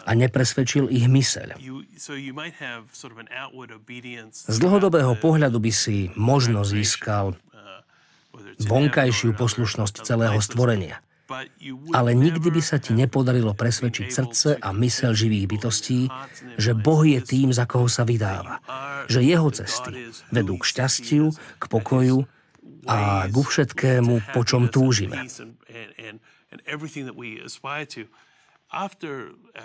a 0.05 0.11
nepresvedčil 0.13 0.91
ich 0.91 1.07
myseľ. 1.07 1.55
Z 4.31 4.57
dlhodobého 4.59 5.15
pohľadu 5.23 5.59
by 5.63 5.73
si 5.73 6.11
možno 6.19 6.67
získal 6.67 7.39
vonkajšiu 8.67 9.39
poslušnosť 9.39 9.95
celého 10.03 10.39
stvorenia. 10.43 10.99
Ale 11.95 12.11
nikdy 12.11 12.51
by 12.51 12.59
sa 12.59 12.83
ti 12.83 12.91
nepodarilo 12.91 13.55
presvedčiť 13.55 14.07
srdce 14.11 14.49
a 14.59 14.75
mysel 14.83 15.15
živých 15.15 15.47
bytostí, 15.47 16.11
že 16.59 16.75
Boh 16.75 17.07
je 17.07 17.23
tým, 17.23 17.55
za 17.55 17.71
koho 17.71 17.87
sa 17.87 18.03
vydáva. 18.03 18.59
Že 19.07 19.21
jeho 19.23 19.49
cesty 19.55 20.11
vedú 20.35 20.59
k 20.59 20.67
šťastiu, 20.67 21.31
k 21.31 21.65
pokoju 21.71 22.27
a 22.87 23.29
ku 23.29 23.43
všetkému, 23.45 24.33
po 24.33 24.41
čom 24.45 24.73
túžime. 24.73 25.27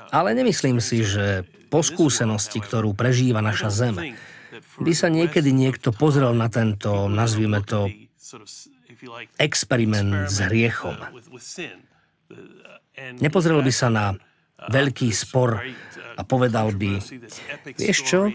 Ale 0.09 0.29
nemyslím 0.33 0.77
si, 0.81 1.05
že 1.05 1.45
po 1.69 1.85
skúsenosti, 1.85 2.57
ktorú 2.57 2.97
prežíva 2.97 3.39
naša 3.39 3.69
Zem, 3.69 3.95
by 4.81 4.93
sa 4.95 5.07
niekedy 5.11 5.53
niekto 5.53 5.93
pozrel 5.93 6.33
na 6.33 6.49
tento, 6.49 7.05
nazvime 7.11 7.61
to, 7.61 7.91
experiment 9.37 10.31
s 10.31 10.41
hriechom. 10.41 10.97
Nepozrel 13.21 13.61
by 13.61 13.73
sa 13.75 13.87
na 13.91 14.05
veľký 14.55 15.09
spor 15.11 15.59
a 16.15 16.21
povedal 16.23 16.71
by, 16.71 17.03
vieš 17.75 17.99
čo, 18.07 18.31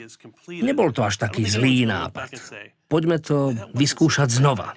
nebol 0.53 0.93
to 0.93 1.01
až 1.01 1.17
taký 1.17 1.49
zlý 1.49 1.89
nápad. 1.89 2.29
Poďme 2.91 3.23
to 3.23 3.55
vyskúšať 3.73 4.29
znova. 4.29 4.75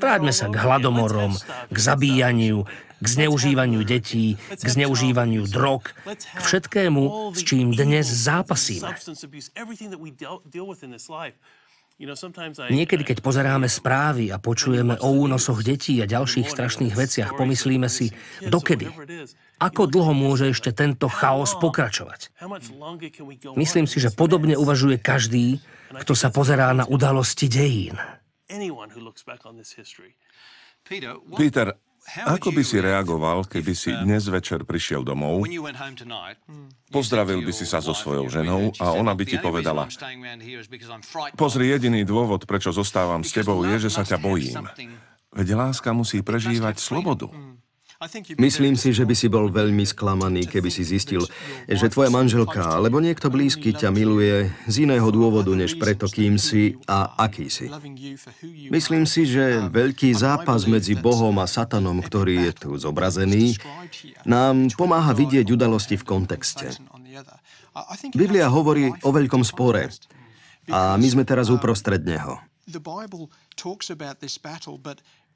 Vráťme 0.00 0.32
sa 0.32 0.48
k 0.48 0.56
hladomorom, 0.56 1.36
k 1.68 1.76
zabíjaniu, 1.76 2.64
k 2.98 3.06
zneužívaniu 3.06 3.84
detí, 3.84 4.40
k 4.48 4.66
zneužívaniu 4.66 5.44
drog, 5.44 5.92
k 6.08 6.40
všetkému, 6.40 7.36
s 7.36 7.40
čím 7.44 7.76
dnes 7.76 8.08
zápasíme. 8.08 8.88
Niekedy, 12.72 13.02
keď 13.06 13.18
pozeráme 13.22 13.70
správy 13.70 14.34
a 14.34 14.42
počujeme 14.42 14.98
o 14.98 15.14
únosoch 15.14 15.62
detí 15.62 16.02
a 16.02 16.06
ďalších 16.10 16.50
strašných 16.50 16.94
veciach, 16.98 17.38
pomyslíme 17.38 17.86
si, 17.86 18.10
dokedy? 18.42 18.90
Ako 19.62 19.86
dlho 19.86 20.10
môže 20.10 20.50
ešte 20.50 20.74
tento 20.74 21.06
chaos 21.06 21.54
pokračovať? 21.62 22.34
Myslím 23.54 23.86
si, 23.86 24.02
že 24.02 24.10
podobne 24.10 24.58
uvažuje 24.58 24.98
každý, 24.98 25.62
kto 25.94 26.18
sa 26.18 26.34
pozerá 26.34 26.74
na 26.74 26.82
udalosti 26.90 27.46
dejín. 27.46 27.94
Peter, 31.38 31.66
ako 32.02 32.50
by 32.50 32.62
si 32.66 32.76
reagoval, 32.82 33.46
keby 33.46 33.72
si 33.72 33.90
dnes 33.94 34.26
večer 34.26 34.66
prišiel 34.66 35.06
domov, 35.06 35.46
pozdravil 36.90 37.40
by 37.46 37.52
si 37.54 37.64
sa 37.64 37.78
so 37.78 37.94
svojou 37.94 38.26
ženou 38.28 38.74
a 38.82 38.92
ona 38.92 39.14
by 39.14 39.24
ti 39.24 39.36
povedala, 39.38 39.86
pozri, 41.38 41.70
jediný 41.70 42.02
dôvod, 42.02 42.44
prečo 42.44 42.74
zostávam 42.74 43.22
s 43.22 43.30
tebou, 43.32 43.62
je, 43.64 43.88
že 43.88 43.90
sa 43.90 44.02
ťa 44.02 44.18
bojím. 44.18 44.66
Veď 45.32 45.48
láska 45.56 45.96
musí 45.96 46.20
prežívať 46.20 46.76
slobodu. 46.76 47.32
Myslím 48.38 48.74
si, 48.74 48.90
že 48.90 49.06
by 49.06 49.14
si 49.14 49.30
bol 49.30 49.46
veľmi 49.46 49.86
sklamaný, 49.86 50.50
keby 50.50 50.70
si 50.74 50.82
zistil, 50.82 51.22
že 51.70 51.86
tvoja 51.86 52.10
manželka 52.10 52.58
alebo 52.58 52.98
niekto 52.98 53.30
blízky 53.30 53.70
ťa 53.70 53.94
miluje 53.94 54.50
z 54.66 54.74
iného 54.82 55.06
dôvodu, 55.14 55.54
než 55.54 55.78
preto, 55.78 56.10
kým 56.10 56.34
si 56.34 56.74
a 56.90 57.14
aký 57.14 57.46
si. 57.46 57.70
Myslím 58.74 59.06
si, 59.06 59.22
že 59.30 59.70
veľký 59.70 60.10
zápas 60.18 60.66
medzi 60.66 60.98
Bohom 60.98 61.38
a 61.38 61.46
Satanom, 61.46 62.02
ktorý 62.02 62.50
je 62.50 62.52
tu 62.66 62.70
zobrazený, 62.74 63.54
nám 64.26 64.74
pomáha 64.74 65.14
vidieť 65.14 65.46
udalosti 65.54 65.94
v 65.94 66.04
kontexte. 66.06 66.74
Biblia 68.12 68.50
hovorí 68.50 68.90
o 69.06 69.10
veľkom 69.14 69.46
spore 69.46 69.94
a 70.66 70.98
my 70.98 71.06
sme 71.06 71.22
teraz 71.22 71.54
uprostred 71.54 72.02
neho. 72.02 72.38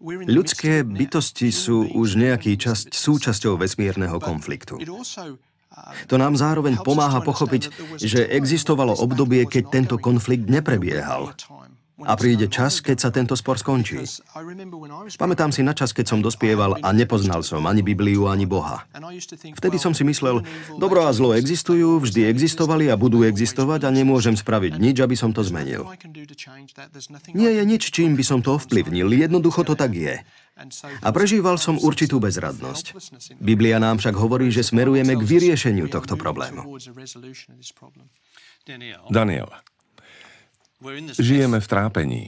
Ľudské 0.04 0.84
bytosti 0.84 1.48
sú 1.48 1.88
už 1.96 2.20
nejaký 2.20 2.60
časť 2.60 2.92
súčasťou 2.92 3.56
vesmírneho 3.56 4.20
konfliktu. 4.20 4.76
To 6.08 6.16
nám 6.16 6.36
zároveň 6.40 6.80
pomáha 6.80 7.20
pochopiť, 7.20 7.68
že 8.00 8.28
existovalo 8.32 8.96
obdobie, 8.96 9.44
keď 9.44 9.64
tento 9.68 9.96
konflikt 10.00 10.48
neprebiehal. 10.48 11.36
A 12.04 12.12
príde 12.12 12.44
čas, 12.52 12.84
keď 12.84 12.96
sa 13.00 13.08
tento 13.08 13.32
spor 13.32 13.56
skončí. 13.56 14.04
Pamätám 15.16 15.48
si 15.48 15.64
na 15.64 15.72
čas, 15.72 15.96
keď 15.96 16.12
som 16.12 16.20
dospieval 16.20 16.76
a 16.84 16.88
nepoznal 16.92 17.40
som 17.40 17.64
ani 17.64 17.80
Bibliu, 17.80 18.28
ani 18.28 18.44
Boha. 18.44 18.84
Vtedy 19.56 19.80
som 19.80 19.96
si 19.96 20.04
myslel, 20.04 20.44
dobro 20.76 21.08
a 21.08 21.10
zlo 21.16 21.32
existujú, 21.32 22.04
vždy 22.04 22.28
existovali 22.28 22.92
a 22.92 23.00
budú 23.00 23.24
existovať 23.24 23.88
a 23.88 23.90
nemôžem 23.94 24.36
spraviť 24.36 24.76
nič, 24.76 25.00
aby 25.00 25.16
som 25.16 25.32
to 25.32 25.40
zmenil. 25.40 25.88
Nie 27.32 27.56
je 27.56 27.64
nič, 27.64 27.88
čím 27.88 28.12
by 28.12 28.24
som 28.28 28.44
to 28.44 28.60
ovplyvnil, 28.60 29.08
jednoducho 29.16 29.64
to 29.64 29.72
tak 29.72 29.96
je. 29.96 30.20
A 31.00 31.08
prežíval 31.16 31.56
som 31.56 31.80
určitú 31.80 32.20
bezradnosť. 32.20 32.92
Biblia 33.40 33.80
nám 33.80 34.00
však 34.00 34.16
hovorí, 34.16 34.52
že 34.52 34.64
smerujeme 34.64 35.16
k 35.16 35.22
vyriešeniu 35.24 35.88
tohto 35.88 36.16
problému. 36.16 36.64
Daniel, 39.08 39.48
žijeme 41.16 41.58
v 41.60 41.66
trápení. 41.68 42.24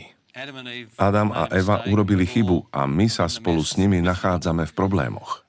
Adam 0.99 1.35
a 1.35 1.51
Eva 1.51 1.83
urobili 1.91 2.23
chybu 2.23 2.71
a 2.71 2.87
my 2.87 3.11
sa 3.11 3.27
spolu 3.27 3.59
s 3.59 3.75
nimi 3.75 3.99
nachádzame 3.99 4.71
v 4.71 4.73
problémoch. 4.77 5.43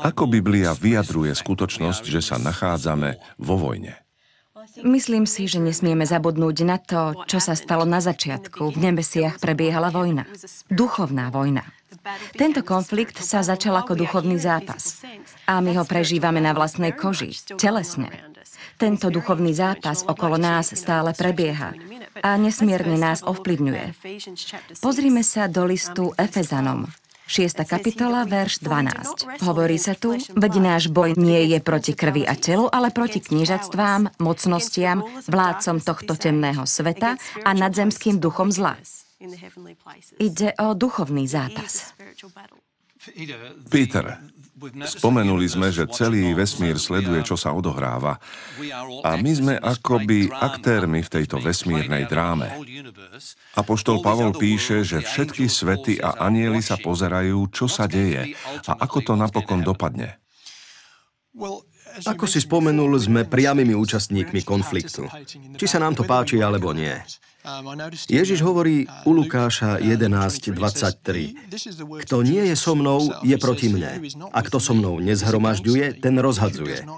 Ako 0.00 0.24
Biblia 0.24 0.72
vyjadruje 0.72 1.36
skutočnosť, 1.36 2.02
že 2.08 2.24
sa 2.24 2.40
nachádzame 2.40 3.20
vo 3.36 3.60
vojne? 3.60 4.00
Myslím 4.80 5.28
si, 5.28 5.44
že 5.44 5.60
nesmieme 5.60 6.08
zabudnúť 6.08 6.56
na 6.64 6.80
to, 6.80 7.28
čo 7.28 7.36
sa 7.36 7.52
stalo 7.52 7.84
na 7.84 8.00
začiatku. 8.00 8.72
V 8.72 8.78
nebesiach 8.80 9.36
prebiehala 9.36 9.92
vojna. 9.92 10.24
Duchovná 10.72 11.28
vojna. 11.28 11.68
Tento 12.36 12.60
konflikt 12.60 13.16
sa 13.20 13.40
začal 13.40 13.80
ako 13.80 13.96
duchovný 13.96 14.36
zápas. 14.36 15.00
A 15.48 15.60
my 15.64 15.72
ho 15.80 15.84
prežívame 15.88 16.40
na 16.40 16.52
vlastnej 16.52 16.92
koži, 16.92 17.32
telesne. 17.56 18.12
Tento 18.76 19.08
duchovný 19.08 19.54
zápas 19.54 20.02
okolo 20.04 20.36
nás 20.36 20.74
stále 20.74 21.14
prebieha 21.14 21.72
a 22.22 22.36
nesmierne 22.36 22.98
nás 22.98 23.22
ovplyvňuje. 23.22 23.94
Pozrime 24.82 25.22
sa 25.22 25.46
do 25.46 25.64
listu 25.64 26.10
Efezanom. 26.18 26.90
6. 27.24 27.64
kapitola, 27.64 28.28
verš 28.28 28.60
12. 28.60 29.40
Hovorí 29.48 29.80
sa 29.80 29.96
tu, 29.96 30.12
veď 30.36 30.52
náš 30.60 30.92
boj 30.92 31.16
nie 31.16 31.56
je 31.56 31.58
proti 31.64 31.96
krvi 31.96 32.28
a 32.28 32.36
telu, 32.36 32.68
ale 32.68 32.92
proti 32.92 33.24
kniežatstvám, 33.24 34.20
mocnostiam, 34.20 35.00
vládcom 35.24 35.80
tohto 35.80 36.20
temného 36.20 36.68
sveta 36.68 37.16
a 37.40 37.50
nadzemským 37.56 38.20
duchom 38.20 38.52
zla. 38.52 38.76
Ide 40.20 40.48
o 40.60 40.66
duchovný 40.74 41.24
zápas. 41.28 41.94
Peter, 43.68 44.16
spomenuli 44.88 45.44
sme, 45.44 45.68
že 45.68 45.84
celý 45.92 46.32
vesmír 46.32 46.80
sleduje, 46.80 47.20
čo 47.26 47.36
sa 47.36 47.52
odohráva. 47.52 48.16
A 49.04 49.20
my 49.20 49.32
sme 49.34 49.54
akoby 49.60 50.32
aktérmi 50.32 51.04
v 51.04 51.12
tejto 51.12 51.36
vesmírnej 51.36 52.08
dráme. 52.08 52.48
Apoštol 53.58 54.00
Pavol 54.00 54.32
píše, 54.32 54.86
že 54.86 55.04
všetky 55.04 55.50
svety 55.50 56.00
a 56.00 56.16
anieli 56.24 56.64
sa 56.64 56.80
pozerajú, 56.80 57.44
čo 57.52 57.68
sa 57.68 57.84
deje 57.84 58.32
a 58.64 58.72
ako 58.78 58.98
to 59.04 59.12
napokon 59.18 59.60
dopadne. 59.60 60.16
Ako 62.08 62.26
si 62.26 62.42
spomenul, 62.42 62.98
sme 62.98 63.22
priamými 63.22 63.74
účastníkmi 63.78 64.42
konfliktu. 64.42 65.06
Či 65.54 65.66
sa 65.70 65.78
nám 65.78 65.94
to 65.94 66.02
páči 66.02 66.42
alebo 66.42 66.74
nie. 66.74 66.94
Ježiš 68.08 68.40
hovorí 68.40 68.88
u 69.04 69.12
Lukáša 69.12 69.76
11.23. 69.76 71.36
Kto 72.08 72.24
nie 72.24 72.40
je 72.48 72.56
so 72.56 72.72
mnou, 72.72 73.04
je 73.20 73.36
proti 73.36 73.68
mne. 73.68 74.00
A 74.32 74.40
kto 74.40 74.56
so 74.56 74.72
mnou 74.72 74.96
nezhromažďuje, 75.04 76.00
ten 76.00 76.16
rozhadzuje. 76.16 76.88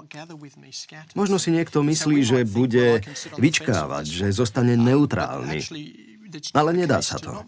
Možno 1.19 1.35
si 1.35 1.51
niekto 1.51 1.83
myslí, 1.83 2.17
že 2.23 2.39
bude 2.47 3.03
vyčkávať, 3.35 4.05
že 4.07 4.31
zostane 4.31 4.79
neutrálny. 4.79 5.67
Ale 6.55 6.71
nedá 6.71 7.03
sa 7.03 7.19
to. 7.19 7.43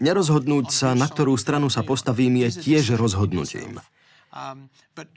Nerozhodnúť 0.00 0.66
sa, 0.72 0.96
na 0.96 1.04
ktorú 1.04 1.36
stranu 1.36 1.68
sa 1.68 1.84
postavím, 1.84 2.40
je 2.48 2.56
tiež 2.56 2.96
rozhodnutím. 2.96 3.84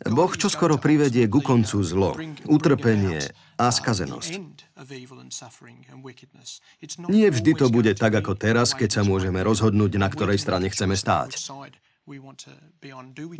Boh 0.06 0.34
čoskoro 0.38 0.78
privedie 0.78 1.26
ku 1.26 1.42
koncu 1.42 1.82
zlo, 1.82 2.14
utrpenie 2.46 3.18
a 3.58 3.74
skazenosť. 3.74 4.32
Nie 7.10 7.34
vždy 7.34 7.52
to 7.58 7.74
bude 7.74 7.98
tak 7.98 8.14
ako 8.14 8.38
teraz, 8.38 8.78
keď 8.78 8.90
sa 8.90 9.02
môžeme 9.02 9.42
rozhodnúť, 9.42 9.98
na 9.98 10.08
ktorej 10.14 10.38
strane 10.38 10.70
chceme 10.70 10.94
stáť. 10.94 11.34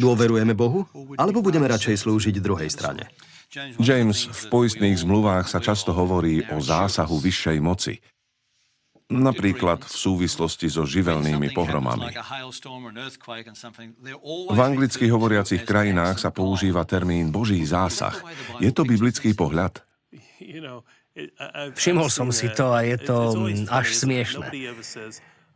Dôverujeme 0.02 0.54
Bohu? 0.58 0.90
Alebo 1.16 1.40
budeme 1.46 1.70
radšej 1.70 2.04
slúžiť 2.04 2.36
druhej 2.42 2.68
strane? 2.74 3.08
James, 3.80 4.28
v 4.28 4.44
poistných 4.52 5.08
zmluvách 5.08 5.48
sa 5.48 5.64
často 5.64 5.96
hovorí 5.96 6.44
o 6.52 6.60
zásahu 6.60 7.16
vyššej 7.16 7.58
moci. 7.64 7.96
Napríklad 9.08 9.88
v 9.88 9.96
súvislosti 9.96 10.68
so 10.68 10.84
živelnými 10.84 11.56
pohromami. 11.56 12.12
V 14.52 14.60
anglicky 14.60 15.08
hovoriacich 15.08 15.64
krajinách 15.64 16.20
sa 16.20 16.30
používa 16.36 16.84
termín 16.84 17.32
Boží 17.32 17.64
zásah. 17.64 18.20
Je 18.60 18.68
to 18.76 18.84
biblický 18.84 19.32
pohľad? 19.32 19.80
Všimol 21.80 22.12
som 22.12 22.36
si 22.36 22.52
to 22.52 22.76
a 22.76 22.84
je 22.84 22.98
to 23.00 23.18
až 23.72 23.96
smiešne. 23.96 24.44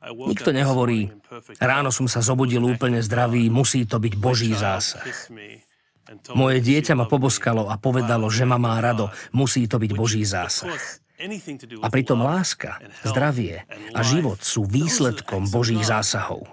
Nikto 0.01 0.49
nehovorí, 0.55 1.13
ráno 1.61 1.93
som 1.93 2.09
sa 2.09 2.25
zobudil 2.25 2.63
úplne 2.63 3.03
zdravý, 3.03 3.51
musí 3.53 3.85
to 3.85 4.01
byť 4.01 4.13
Boží 4.17 4.49
zásah. 4.55 5.05
Moje 6.33 6.57
dieťa 6.63 6.97
ma 6.97 7.05
poboskalo 7.05 7.69
a 7.69 7.77
povedalo, 7.77 8.25
že 8.31 8.47
ma 8.47 8.57
má 8.57 8.79
rado, 8.81 9.13
musí 9.35 9.67
to 9.69 9.77
byť 9.77 9.91
Boží 9.93 10.23
zásah. 10.25 10.73
A 11.81 11.87
pritom 11.93 12.19
láska, 12.21 12.81
zdravie 13.05 13.63
a 13.93 14.01
život 14.01 14.41
sú 14.41 14.65
výsledkom 14.65 15.45
Božích 15.49 15.85
zásahov. 15.85 16.49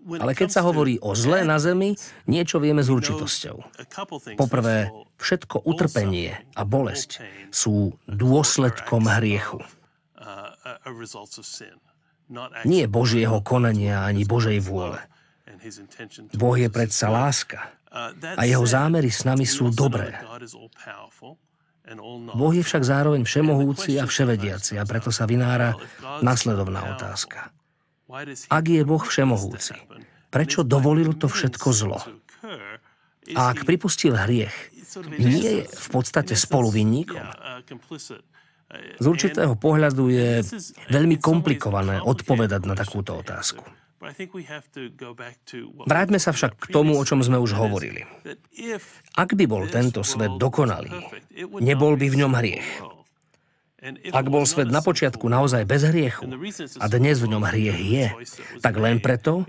Ale 0.00 0.32
keď 0.32 0.48
sa 0.48 0.64
hovorí 0.64 0.96
o 1.04 1.12
zlé 1.12 1.44
na 1.44 1.60
zemi, 1.60 1.92
niečo 2.24 2.56
vieme 2.56 2.80
s 2.80 2.88
určitosťou. 2.88 3.56
Poprvé, 4.40 4.88
všetko 5.20 5.60
utrpenie 5.68 6.40
a 6.56 6.62
bolesť 6.64 7.20
sú 7.52 7.94
dôsledkom 8.08 9.04
hriechu. 9.06 9.60
Nie 12.64 12.84
Božieho 12.88 13.38
konania 13.44 14.06
ani 14.06 14.24
Božej 14.24 14.58
vôle. 14.64 14.98
Boh 16.32 16.56
je 16.56 16.68
predsa 16.72 17.12
láska 17.12 17.68
a 18.22 18.42
jeho 18.46 18.64
zámery 18.64 19.10
s 19.12 19.26
nami 19.26 19.44
sú 19.44 19.68
dobré. 19.68 20.16
Boh 22.36 22.52
je 22.54 22.62
však 22.62 22.82
zároveň 22.86 23.26
všemohúci 23.26 23.98
a 23.98 24.04
vševediaci 24.06 24.78
a 24.78 24.84
preto 24.86 25.10
sa 25.10 25.26
vynára 25.26 25.74
nasledovná 26.22 26.94
otázka. 26.96 27.50
Ak 28.50 28.64
je 28.66 28.82
Boh 28.82 29.02
všemohúci, 29.02 29.74
prečo 30.30 30.66
dovolil 30.66 31.14
to 31.14 31.26
všetko 31.26 31.68
zlo? 31.74 32.00
A 33.34 33.54
ak 33.54 33.62
pripustil 33.66 34.14
hriech, 34.14 34.54
nie 35.18 35.38
je 35.38 35.56
v 35.66 35.88
podstate 35.94 36.34
spoluvinníkom? 36.34 37.22
Z 39.02 39.04
určitého 39.06 39.58
pohľadu 39.58 40.10
je 40.14 40.46
veľmi 40.94 41.18
komplikované 41.18 41.98
odpovedať 41.98 42.62
na 42.66 42.78
takúto 42.78 43.18
otázku. 43.18 43.66
Vráťme 45.84 46.16
sa 46.16 46.32
však 46.32 46.56
k 46.56 46.66
tomu, 46.72 46.96
o 46.96 47.04
čom 47.04 47.20
sme 47.20 47.36
už 47.36 47.52
hovorili. 47.52 48.08
Ak 49.12 49.36
by 49.36 49.44
bol 49.44 49.68
tento 49.68 50.00
svet 50.00 50.40
dokonalý, 50.40 50.88
nebol 51.60 52.00
by 52.00 52.06
v 52.08 52.16
ňom 52.24 52.32
hriech. 52.32 52.68
Ak 54.12 54.28
bol 54.28 54.44
svet 54.44 54.68
na 54.68 54.84
počiatku 54.84 55.24
naozaj 55.24 55.64
bez 55.64 55.88
hriechu 55.88 56.28
a 56.76 56.84
dnes 56.92 57.16
v 57.16 57.32
ňom 57.32 57.44
hriech 57.48 57.80
je, 57.80 58.06
tak 58.60 58.76
len 58.76 59.00
preto, 59.00 59.48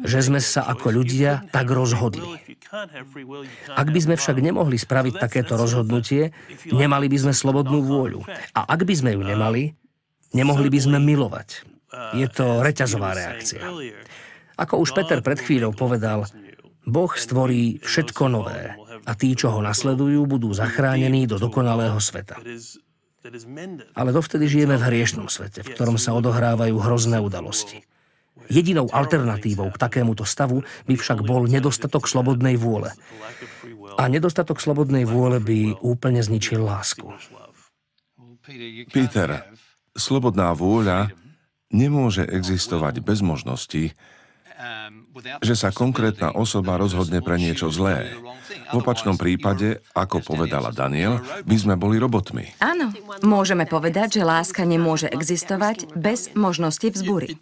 že 0.00 0.24
sme 0.24 0.40
sa 0.40 0.64
ako 0.64 0.96
ľudia 0.96 1.44
tak 1.52 1.68
rozhodli. 1.68 2.24
Ak 3.76 3.92
by 3.92 4.00
sme 4.00 4.16
však 4.16 4.40
nemohli 4.40 4.80
spraviť 4.80 5.20
takéto 5.20 5.60
rozhodnutie, 5.60 6.32
nemali 6.72 7.12
by 7.12 7.28
sme 7.28 7.32
slobodnú 7.36 7.84
vôľu. 7.84 8.24
A 8.56 8.64
ak 8.64 8.88
by 8.88 8.94
sme 8.96 9.12
ju 9.12 9.20
nemali, 9.20 9.76
nemohli 10.32 10.72
by 10.72 10.80
sme 10.80 10.96
milovať. 10.96 11.75
Je 12.16 12.26
to 12.28 12.60
reťazová 12.60 13.16
reakcia. 13.16 13.62
Ako 14.56 14.80
už 14.80 14.96
Peter 14.96 15.20
pred 15.20 15.40
chvíľou 15.40 15.72
povedal, 15.76 16.24
Boh 16.86 17.12
stvorí 17.12 17.82
všetko 17.82 18.30
nové 18.30 18.72
a 19.04 19.12
tí, 19.18 19.34
čo 19.34 19.52
ho 19.52 19.60
nasledujú, 19.60 20.24
budú 20.24 20.54
zachránení 20.54 21.26
do 21.26 21.36
dokonalého 21.36 21.98
sveta. 21.98 22.38
Ale 23.98 24.10
dovtedy 24.14 24.46
žijeme 24.46 24.78
v 24.78 24.86
hriešnom 24.86 25.26
svete, 25.26 25.66
v 25.66 25.72
ktorom 25.74 25.98
sa 25.98 26.14
odohrávajú 26.14 26.78
hrozné 26.78 27.18
udalosti. 27.18 27.82
Jedinou 28.46 28.86
alternatívou 28.92 29.74
k 29.74 29.80
takémuto 29.80 30.22
stavu 30.22 30.62
by 30.86 30.94
však 30.94 31.26
bol 31.26 31.50
nedostatok 31.50 32.06
slobodnej 32.06 32.54
vôle. 32.54 32.94
A 33.98 34.06
nedostatok 34.06 34.62
slobodnej 34.62 35.08
vôle 35.08 35.42
by 35.42 35.74
úplne 35.82 36.22
zničil 36.22 36.62
lásku. 36.62 37.10
Peter, 38.94 39.50
slobodná 39.98 40.54
vôľa 40.54 41.10
nemôže 41.70 42.22
existovať 42.26 43.02
bez 43.02 43.22
možnosti, 43.22 43.94
že 45.40 45.54
sa 45.56 45.72
konkrétna 45.72 46.32
osoba 46.32 46.80
rozhodne 46.80 47.20
pre 47.20 47.36
niečo 47.36 47.68
zlé. 47.72 48.12
V 48.72 48.82
opačnom 48.82 49.14
prípade, 49.14 49.84
ako 49.94 50.22
povedala 50.24 50.72
Daniel, 50.72 51.22
by 51.44 51.56
sme 51.56 51.74
boli 51.78 52.00
robotmi. 52.00 52.56
Áno, 52.58 52.90
môžeme 53.22 53.68
povedať, 53.68 54.20
že 54.20 54.28
láska 54.28 54.64
nemôže 54.66 55.06
existovať 55.08 55.92
bez 55.94 56.32
možnosti 56.34 56.88
vzbúry. 56.88 57.36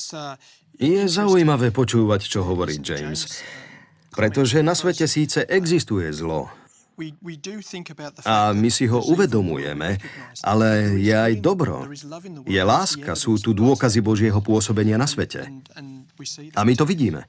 Je 0.74 1.06
zaujímavé 1.06 1.70
počúvať, 1.70 2.26
čo 2.26 2.42
hovorí 2.42 2.82
James. 2.82 3.42
Pretože 4.14 4.62
na 4.62 4.78
svete 4.78 5.10
síce 5.10 5.42
existuje 5.46 6.06
zlo, 6.14 6.50
a 8.24 8.54
my 8.54 8.70
si 8.70 8.86
ho 8.86 9.02
uvedomujeme, 9.02 9.98
ale 10.46 10.98
je 11.02 11.14
aj 11.14 11.32
dobro. 11.42 11.90
Je 12.46 12.62
láska, 12.62 13.18
sú 13.18 13.34
tu 13.42 13.50
dôkazy 13.50 13.98
Božieho 13.98 14.38
pôsobenia 14.38 14.94
na 14.94 15.10
svete. 15.10 15.50
A 16.54 16.60
my 16.62 16.72
to 16.78 16.86
vidíme. 16.86 17.26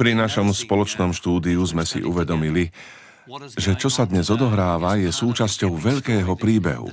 Pri 0.00 0.12
našom 0.16 0.50
spoločnom 0.50 1.12
štúdiu 1.12 1.60
sme 1.68 1.84
si 1.84 2.00
uvedomili, 2.00 2.72
že 3.58 3.74
čo 3.74 3.90
sa 3.90 4.06
dnes 4.06 4.30
odohráva, 4.30 4.94
je 4.98 5.10
súčasťou 5.10 5.74
veľkého 5.74 6.32
príbehu, 6.38 6.90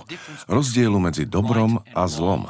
rozdielu 0.50 0.98
medzi 0.98 1.30
dobrom 1.30 1.82
a 1.93 2.04
zlom. 2.10 2.50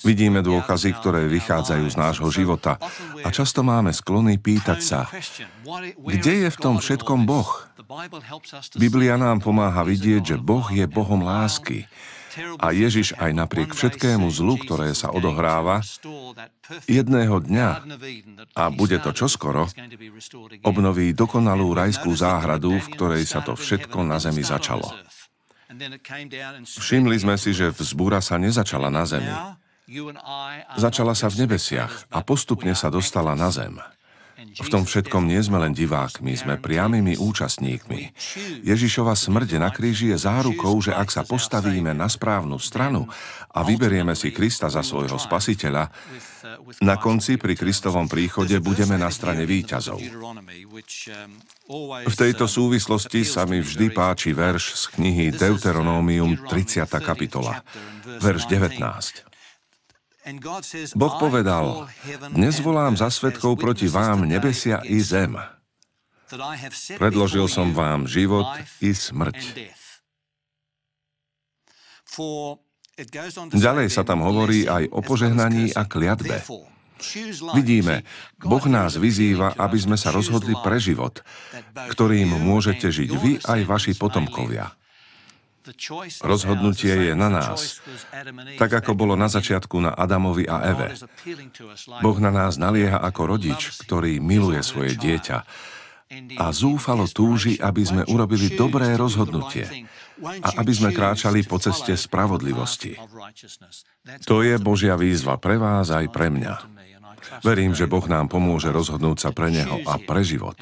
Vidíme 0.00 0.40
dôkazy, 0.40 0.96
ktoré 0.96 1.28
vychádzajú 1.28 1.84
z 1.84 1.96
nášho 1.96 2.28
života 2.32 2.80
a 3.22 3.28
často 3.28 3.60
máme 3.60 3.92
sklony 3.92 4.40
pýtať 4.40 4.80
sa, 4.80 5.00
kde 6.00 6.32
je 6.44 6.48
v 6.48 6.58
tom 6.58 6.80
všetkom 6.80 7.28
Boh? 7.28 7.68
Biblia 8.76 9.16
nám 9.16 9.40
pomáha 9.40 9.80
vidieť, 9.84 10.34
že 10.34 10.36
Boh 10.36 10.64
je 10.68 10.84
Bohom 10.84 11.24
lásky, 11.24 11.88
a 12.58 12.66
Ježiš 12.70 13.16
aj 13.18 13.30
napriek 13.34 13.70
všetkému 13.74 14.28
zlu, 14.30 14.58
ktoré 14.60 14.94
sa 14.94 15.10
odohráva, 15.12 15.82
jedného 16.86 17.36
dňa, 17.42 17.68
a 18.54 18.64
bude 18.72 18.98
to 19.00 19.10
čoskoro, 19.14 19.66
obnoví 20.62 21.12
dokonalú 21.12 21.72
rajskú 21.74 22.12
záhradu, 22.12 22.78
v 22.78 22.90
ktorej 22.94 23.24
sa 23.26 23.40
to 23.40 23.56
všetko 23.56 24.04
na 24.04 24.20
zemi 24.20 24.44
začalo. 24.44 24.88
Všimli 26.64 27.16
sme 27.20 27.36
si, 27.36 27.52
že 27.52 27.70
vzbúra 27.70 28.24
sa 28.24 28.40
nezačala 28.40 28.88
na 28.88 29.04
zemi. 29.04 29.32
Začala 30.76 31.16
sa 31.16 31.32
v 31.32 31.44
nebesiach 31.44 32.12
a 32.12 32.20
postupne 32.20 32.76
sa 32.76 32.92
dostala 32.92 33.32
na 33.32 33.48
zem. 33.48 33.80
V 34.58 34.68
tom 34.68 34.82
všetkom 34.82 35.30
nie 35.30 35.38
sme 35.38 35.62
len 35.62 35.70
divákmi, 35.70 36.34
sme 36.34 36.58
priamými 36.58 37.14
účastníkmi. 37.14 38.10
Ježišova 38.66 39.14
smrť 39.14 39.62
na 39.62 39.70
kríži 39.70 40.10
je 40.10 40.18
zárukou, 40.18 40.74
že 40.82 40.90
ak 40.90 41.14
sa 41.14 41.22
postavíme 41.22 41.94
na 41.94 42.10
správnu 42.10 42.58
stranu 42.58 43.06
a 43.54 43.62
vyberieme 43.62 44.18
si 44.18 44.34
Krista 44.34 44.66
za 44.66 44.82
svojho 44.82 45.14
spasiteľa, 45.14 45.90
na 46.82 46.98
konci 46.98 47.38
pri 47.38 47.54
Kristovom 47.54 48.10
príchode 48.10 48.58
budeme 48.58 48.98
na 48.98 49.10
strane 49.14 49.46
výťazov. 49.46 49.98
V 52.06 52.14
tejto 52.18 52.46
súvislosti 52.50 53.22
sa 53.22 53.46
mi 53.46 53.62
vždy 53.62 53.94
páči 53.94 54.34
verš 54.34 54.74
z 54.74 54.84
knihy 54.98 55.26
Deuteronómium 55.34 56.34
30. 56.50 56.88
kapitola, 56.98 57.62
verš 58.18 58.50
19. 58.50 59.27
Boh 60.92 61.14
povedal, 61.16 61.88
dnes 62.36 62.60
volám 62.60 62.92
za 63.00 63.08
svetkov 63.08 63.56
proti 63.56 63.88
vám 63.88 64.28
nebesia 64.28 64.84
i 64.84 65.00
zem. 65.00 65.40
Predložil 67.00 67.48
som 67.48 67.72
vám 67.72 68.04
život 68.04 68.44
i 68.84 68.92
smrť. 68.92 69.40
Ďalej 73.56 73.88
sa 73.88 74.02
tam 74.04 74.20
hovorí 74.26 74.68
aj 74.68 74.92
o 74.92 75.00
požehnaní 75.00 75.72
a 75.72 75.88
kliatbe. 75.88 76.44
Vidíme, 77.54 78.02
Boh 78.42 78.64
nás 78.66 78.98
vyzýva, 78.98 79.54
aby 79.54 79.78
sme 79.80 79.96
sa 79.96 80.10
rozhodli 80.10 80.52
pre 80.60 80.76
život, 80.82 81.22
ktorým 81.94 82.36
môžete 82.36 82.90
žiť 82.90 83.10
vy 83.16 83.32
aj 83.38 83.60
vaši 83.64 83.92
potomkovia. 83.94 84.77
Rozhodnutie 86.24 87.12
je 87.12 87.14
na 87.14 87.28
nás, 87.28 87.80
tak 88.56 88.70
ako 88.80 88.96
bolo 88.96 89.14
na 89.14 89.28
začiatku 89.28 89.76
na 89.78 89.92
Adamovi 89.92 90.48
a 90.48 90.64
Eve. 90.64 90.96
Boh 92.00 92.18
na 92.20 92.32
nás 92.32 92.56
nalieha 92.56 92.98
ako 92.98 93.36
rodič, 93.36 93.76
ktorý 93.84 94.20
miluje 94.22 94.60
svoje 94.64 94.96
dieťa 94.96 95.38
a 96.40 96.48
zúfalo 96.56 97.04
túži, 97.04 97.60
aby 97.60 97.84
sme 97.84 98.02
urobili 98.08 98.56
dobré 98.56 98.96
rozhodnutie 98.96 99.68
a 100.24 100.48
aby 100.64 100.72
sme 100.72 100.90
kráčali 100.96 101.44
po 101.44 101.60
ceste 101.60 101.92
spravodlivosti. 101.92 102.96
To 104.24 104.40
je 104.40 104.56
Božia 104.56 104.96
výzva 104.96 105.36
pre 105.36 105.60
vás 105.60 105.92
aj 105.92 106.08
pre 106.08 106.32
mňa. 106.32 106.78
Verím, 107.44 107.76
že 107.76 107.90
Boh 107.90 108.04
nám 108.08 108.32
pomôže 108.32 108.72
rozhodnúť 108.72 109.18
sa 109.20 109.30
pre 109.36 109.52
Neho 109.52 109.84
a 109.84 110.00
pre 110.00 110.24
život. 110.24 110.56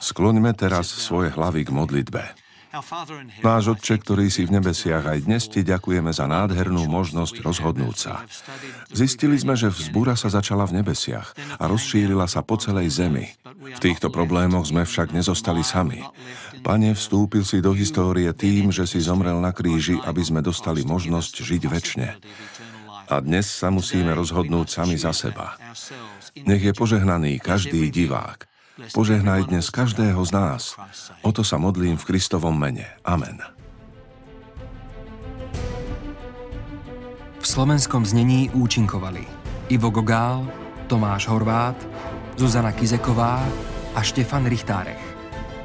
Skloňme 0.00 0.56
teraz 0.56 0.88
svoje 0.88 1.28
hlavy 1.34 1.68
k 1.68 1.74
modlitbe. 1.74 2.22
Náš 3.42 3.74
Otče, 3.74 3.98
ktorý 3.98 4.30
si 4.30 4.46
v 4.46 4.54
nebesiach, 4.54 5.02
aj 5.02 5.26
dnes 5.26 5.50
Ti 5.50 5.66
ďakujeme 5.66 6.14
za 6.14 6.30
nádhernú 6.30 6.86
možnosť 6.86 7.42
rozhodnúť 7.42 7.96
sa. 7.98 8.22
Zistili 8.94 9.34
sme, 9.34 9.58
že 9.58 9.74
vzbúra 9.74 10.14
sa 10.14 10.30
začala 10.30 10.70
v 10.70 10.78
nebesiach 10.78 11.34
a 11.58 11.66
rozšírila 11.66 12.30
sa 12.30 12.46
po 12.46 12.54
celej 12.62 12.94
zemi. 12.94 13.26
V 13.58 13.80
týchto 13.82 14.06
problémoch 14.14 14.70
sme 14.70 14.86
však 14.86 15.10
nezostali 15.10 15.66
sami. 15.66 15.98
Pane, 16.62 16.94
vstúpil 16.94 17.42
si 17.42 17.58
do 17.58 17.74
histórie 17.74 18.30
tým, 18.30 18.70
že 18.70 18.86
si 18.86 19.02
zomrel 19.02 19.42
na 19.42 19.50
kríži, 19.50 19.98
aby 20.06 20.22
sme 20.22 20.38
dostali 20.38 20.86
možnosť 20.86 21.42
žiť 21.42 21.62
väčšine. 21.66 22.08
A 23.10 23.18
dnes 23.18 23.50
sa 23.50 23.74
musíme 23.74 24.14
rozhodnúť 24.14 24.70
sami 24.70 24.94
za 24.94 25.10
seba. 25.10 25.58
Nech 26.46 26.62
je 26.62 26.70
požehnaný 26.70 27.42
každý 27.42 27.90
divák, 27.90 28.46
Požehnaj 28.88 29.52
dnes 29.52 29.68
každého 29.68 30.16
z 30.24 30.32
nás. 30.32 30.72
O 31.20 31.28
to 31.36 31.44
sa 31.44 31.60
modlím 31.60 32.00
v 32.00 32.06
Kristovom 32.08 32.56
mene. 32.56 32.88
Amen. 33.04 33.36
V 37.36 37.44
slovenskom 37.44 38.08
znení 38.08 38.48
účinkovali 38.56 39.28
Ivo 39.68 39.92
Gogál, 39.92 40.48
Tomáš 40.88 41.28
Horvát, 41.28 41.76
Zuzana 42.40 42.72
Kizeková 42.72 43.44
a 43.92 44.00
Štefan 44.00 44.48
Richtárech. 44.48 45.00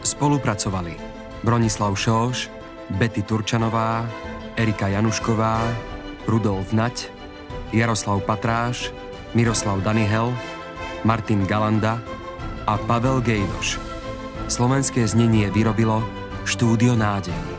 Spolupracovali 0.04 1.00
Bronislav 1.40 1.96
Šóš, 1.96 2.52
Betty 3.00 3.24
Turčanová, 3.24 4.04
Erika 4.60 4.92
Janušková, 4.92 5.64
Rudolf 6.28 6.76
Nať, 6.76 7.08
Jaroslav 7.72 8.28
Patráš, 8.28 8.92
Miroslav 9.32 9.80
Danihel, 9.88 10.36
Martin 11.08 11.48
Galanda, 11.48 12.04
a 12.66 12.78
Pavel 12.82 13.22
Gejdoš. 13.22 13.78
Slovenské 14.50 15.06
znenie 15.06 15.50
vyrobilo 15.54 16.02
Štúdio 16.46 16.94
nádej. 16.94 17.55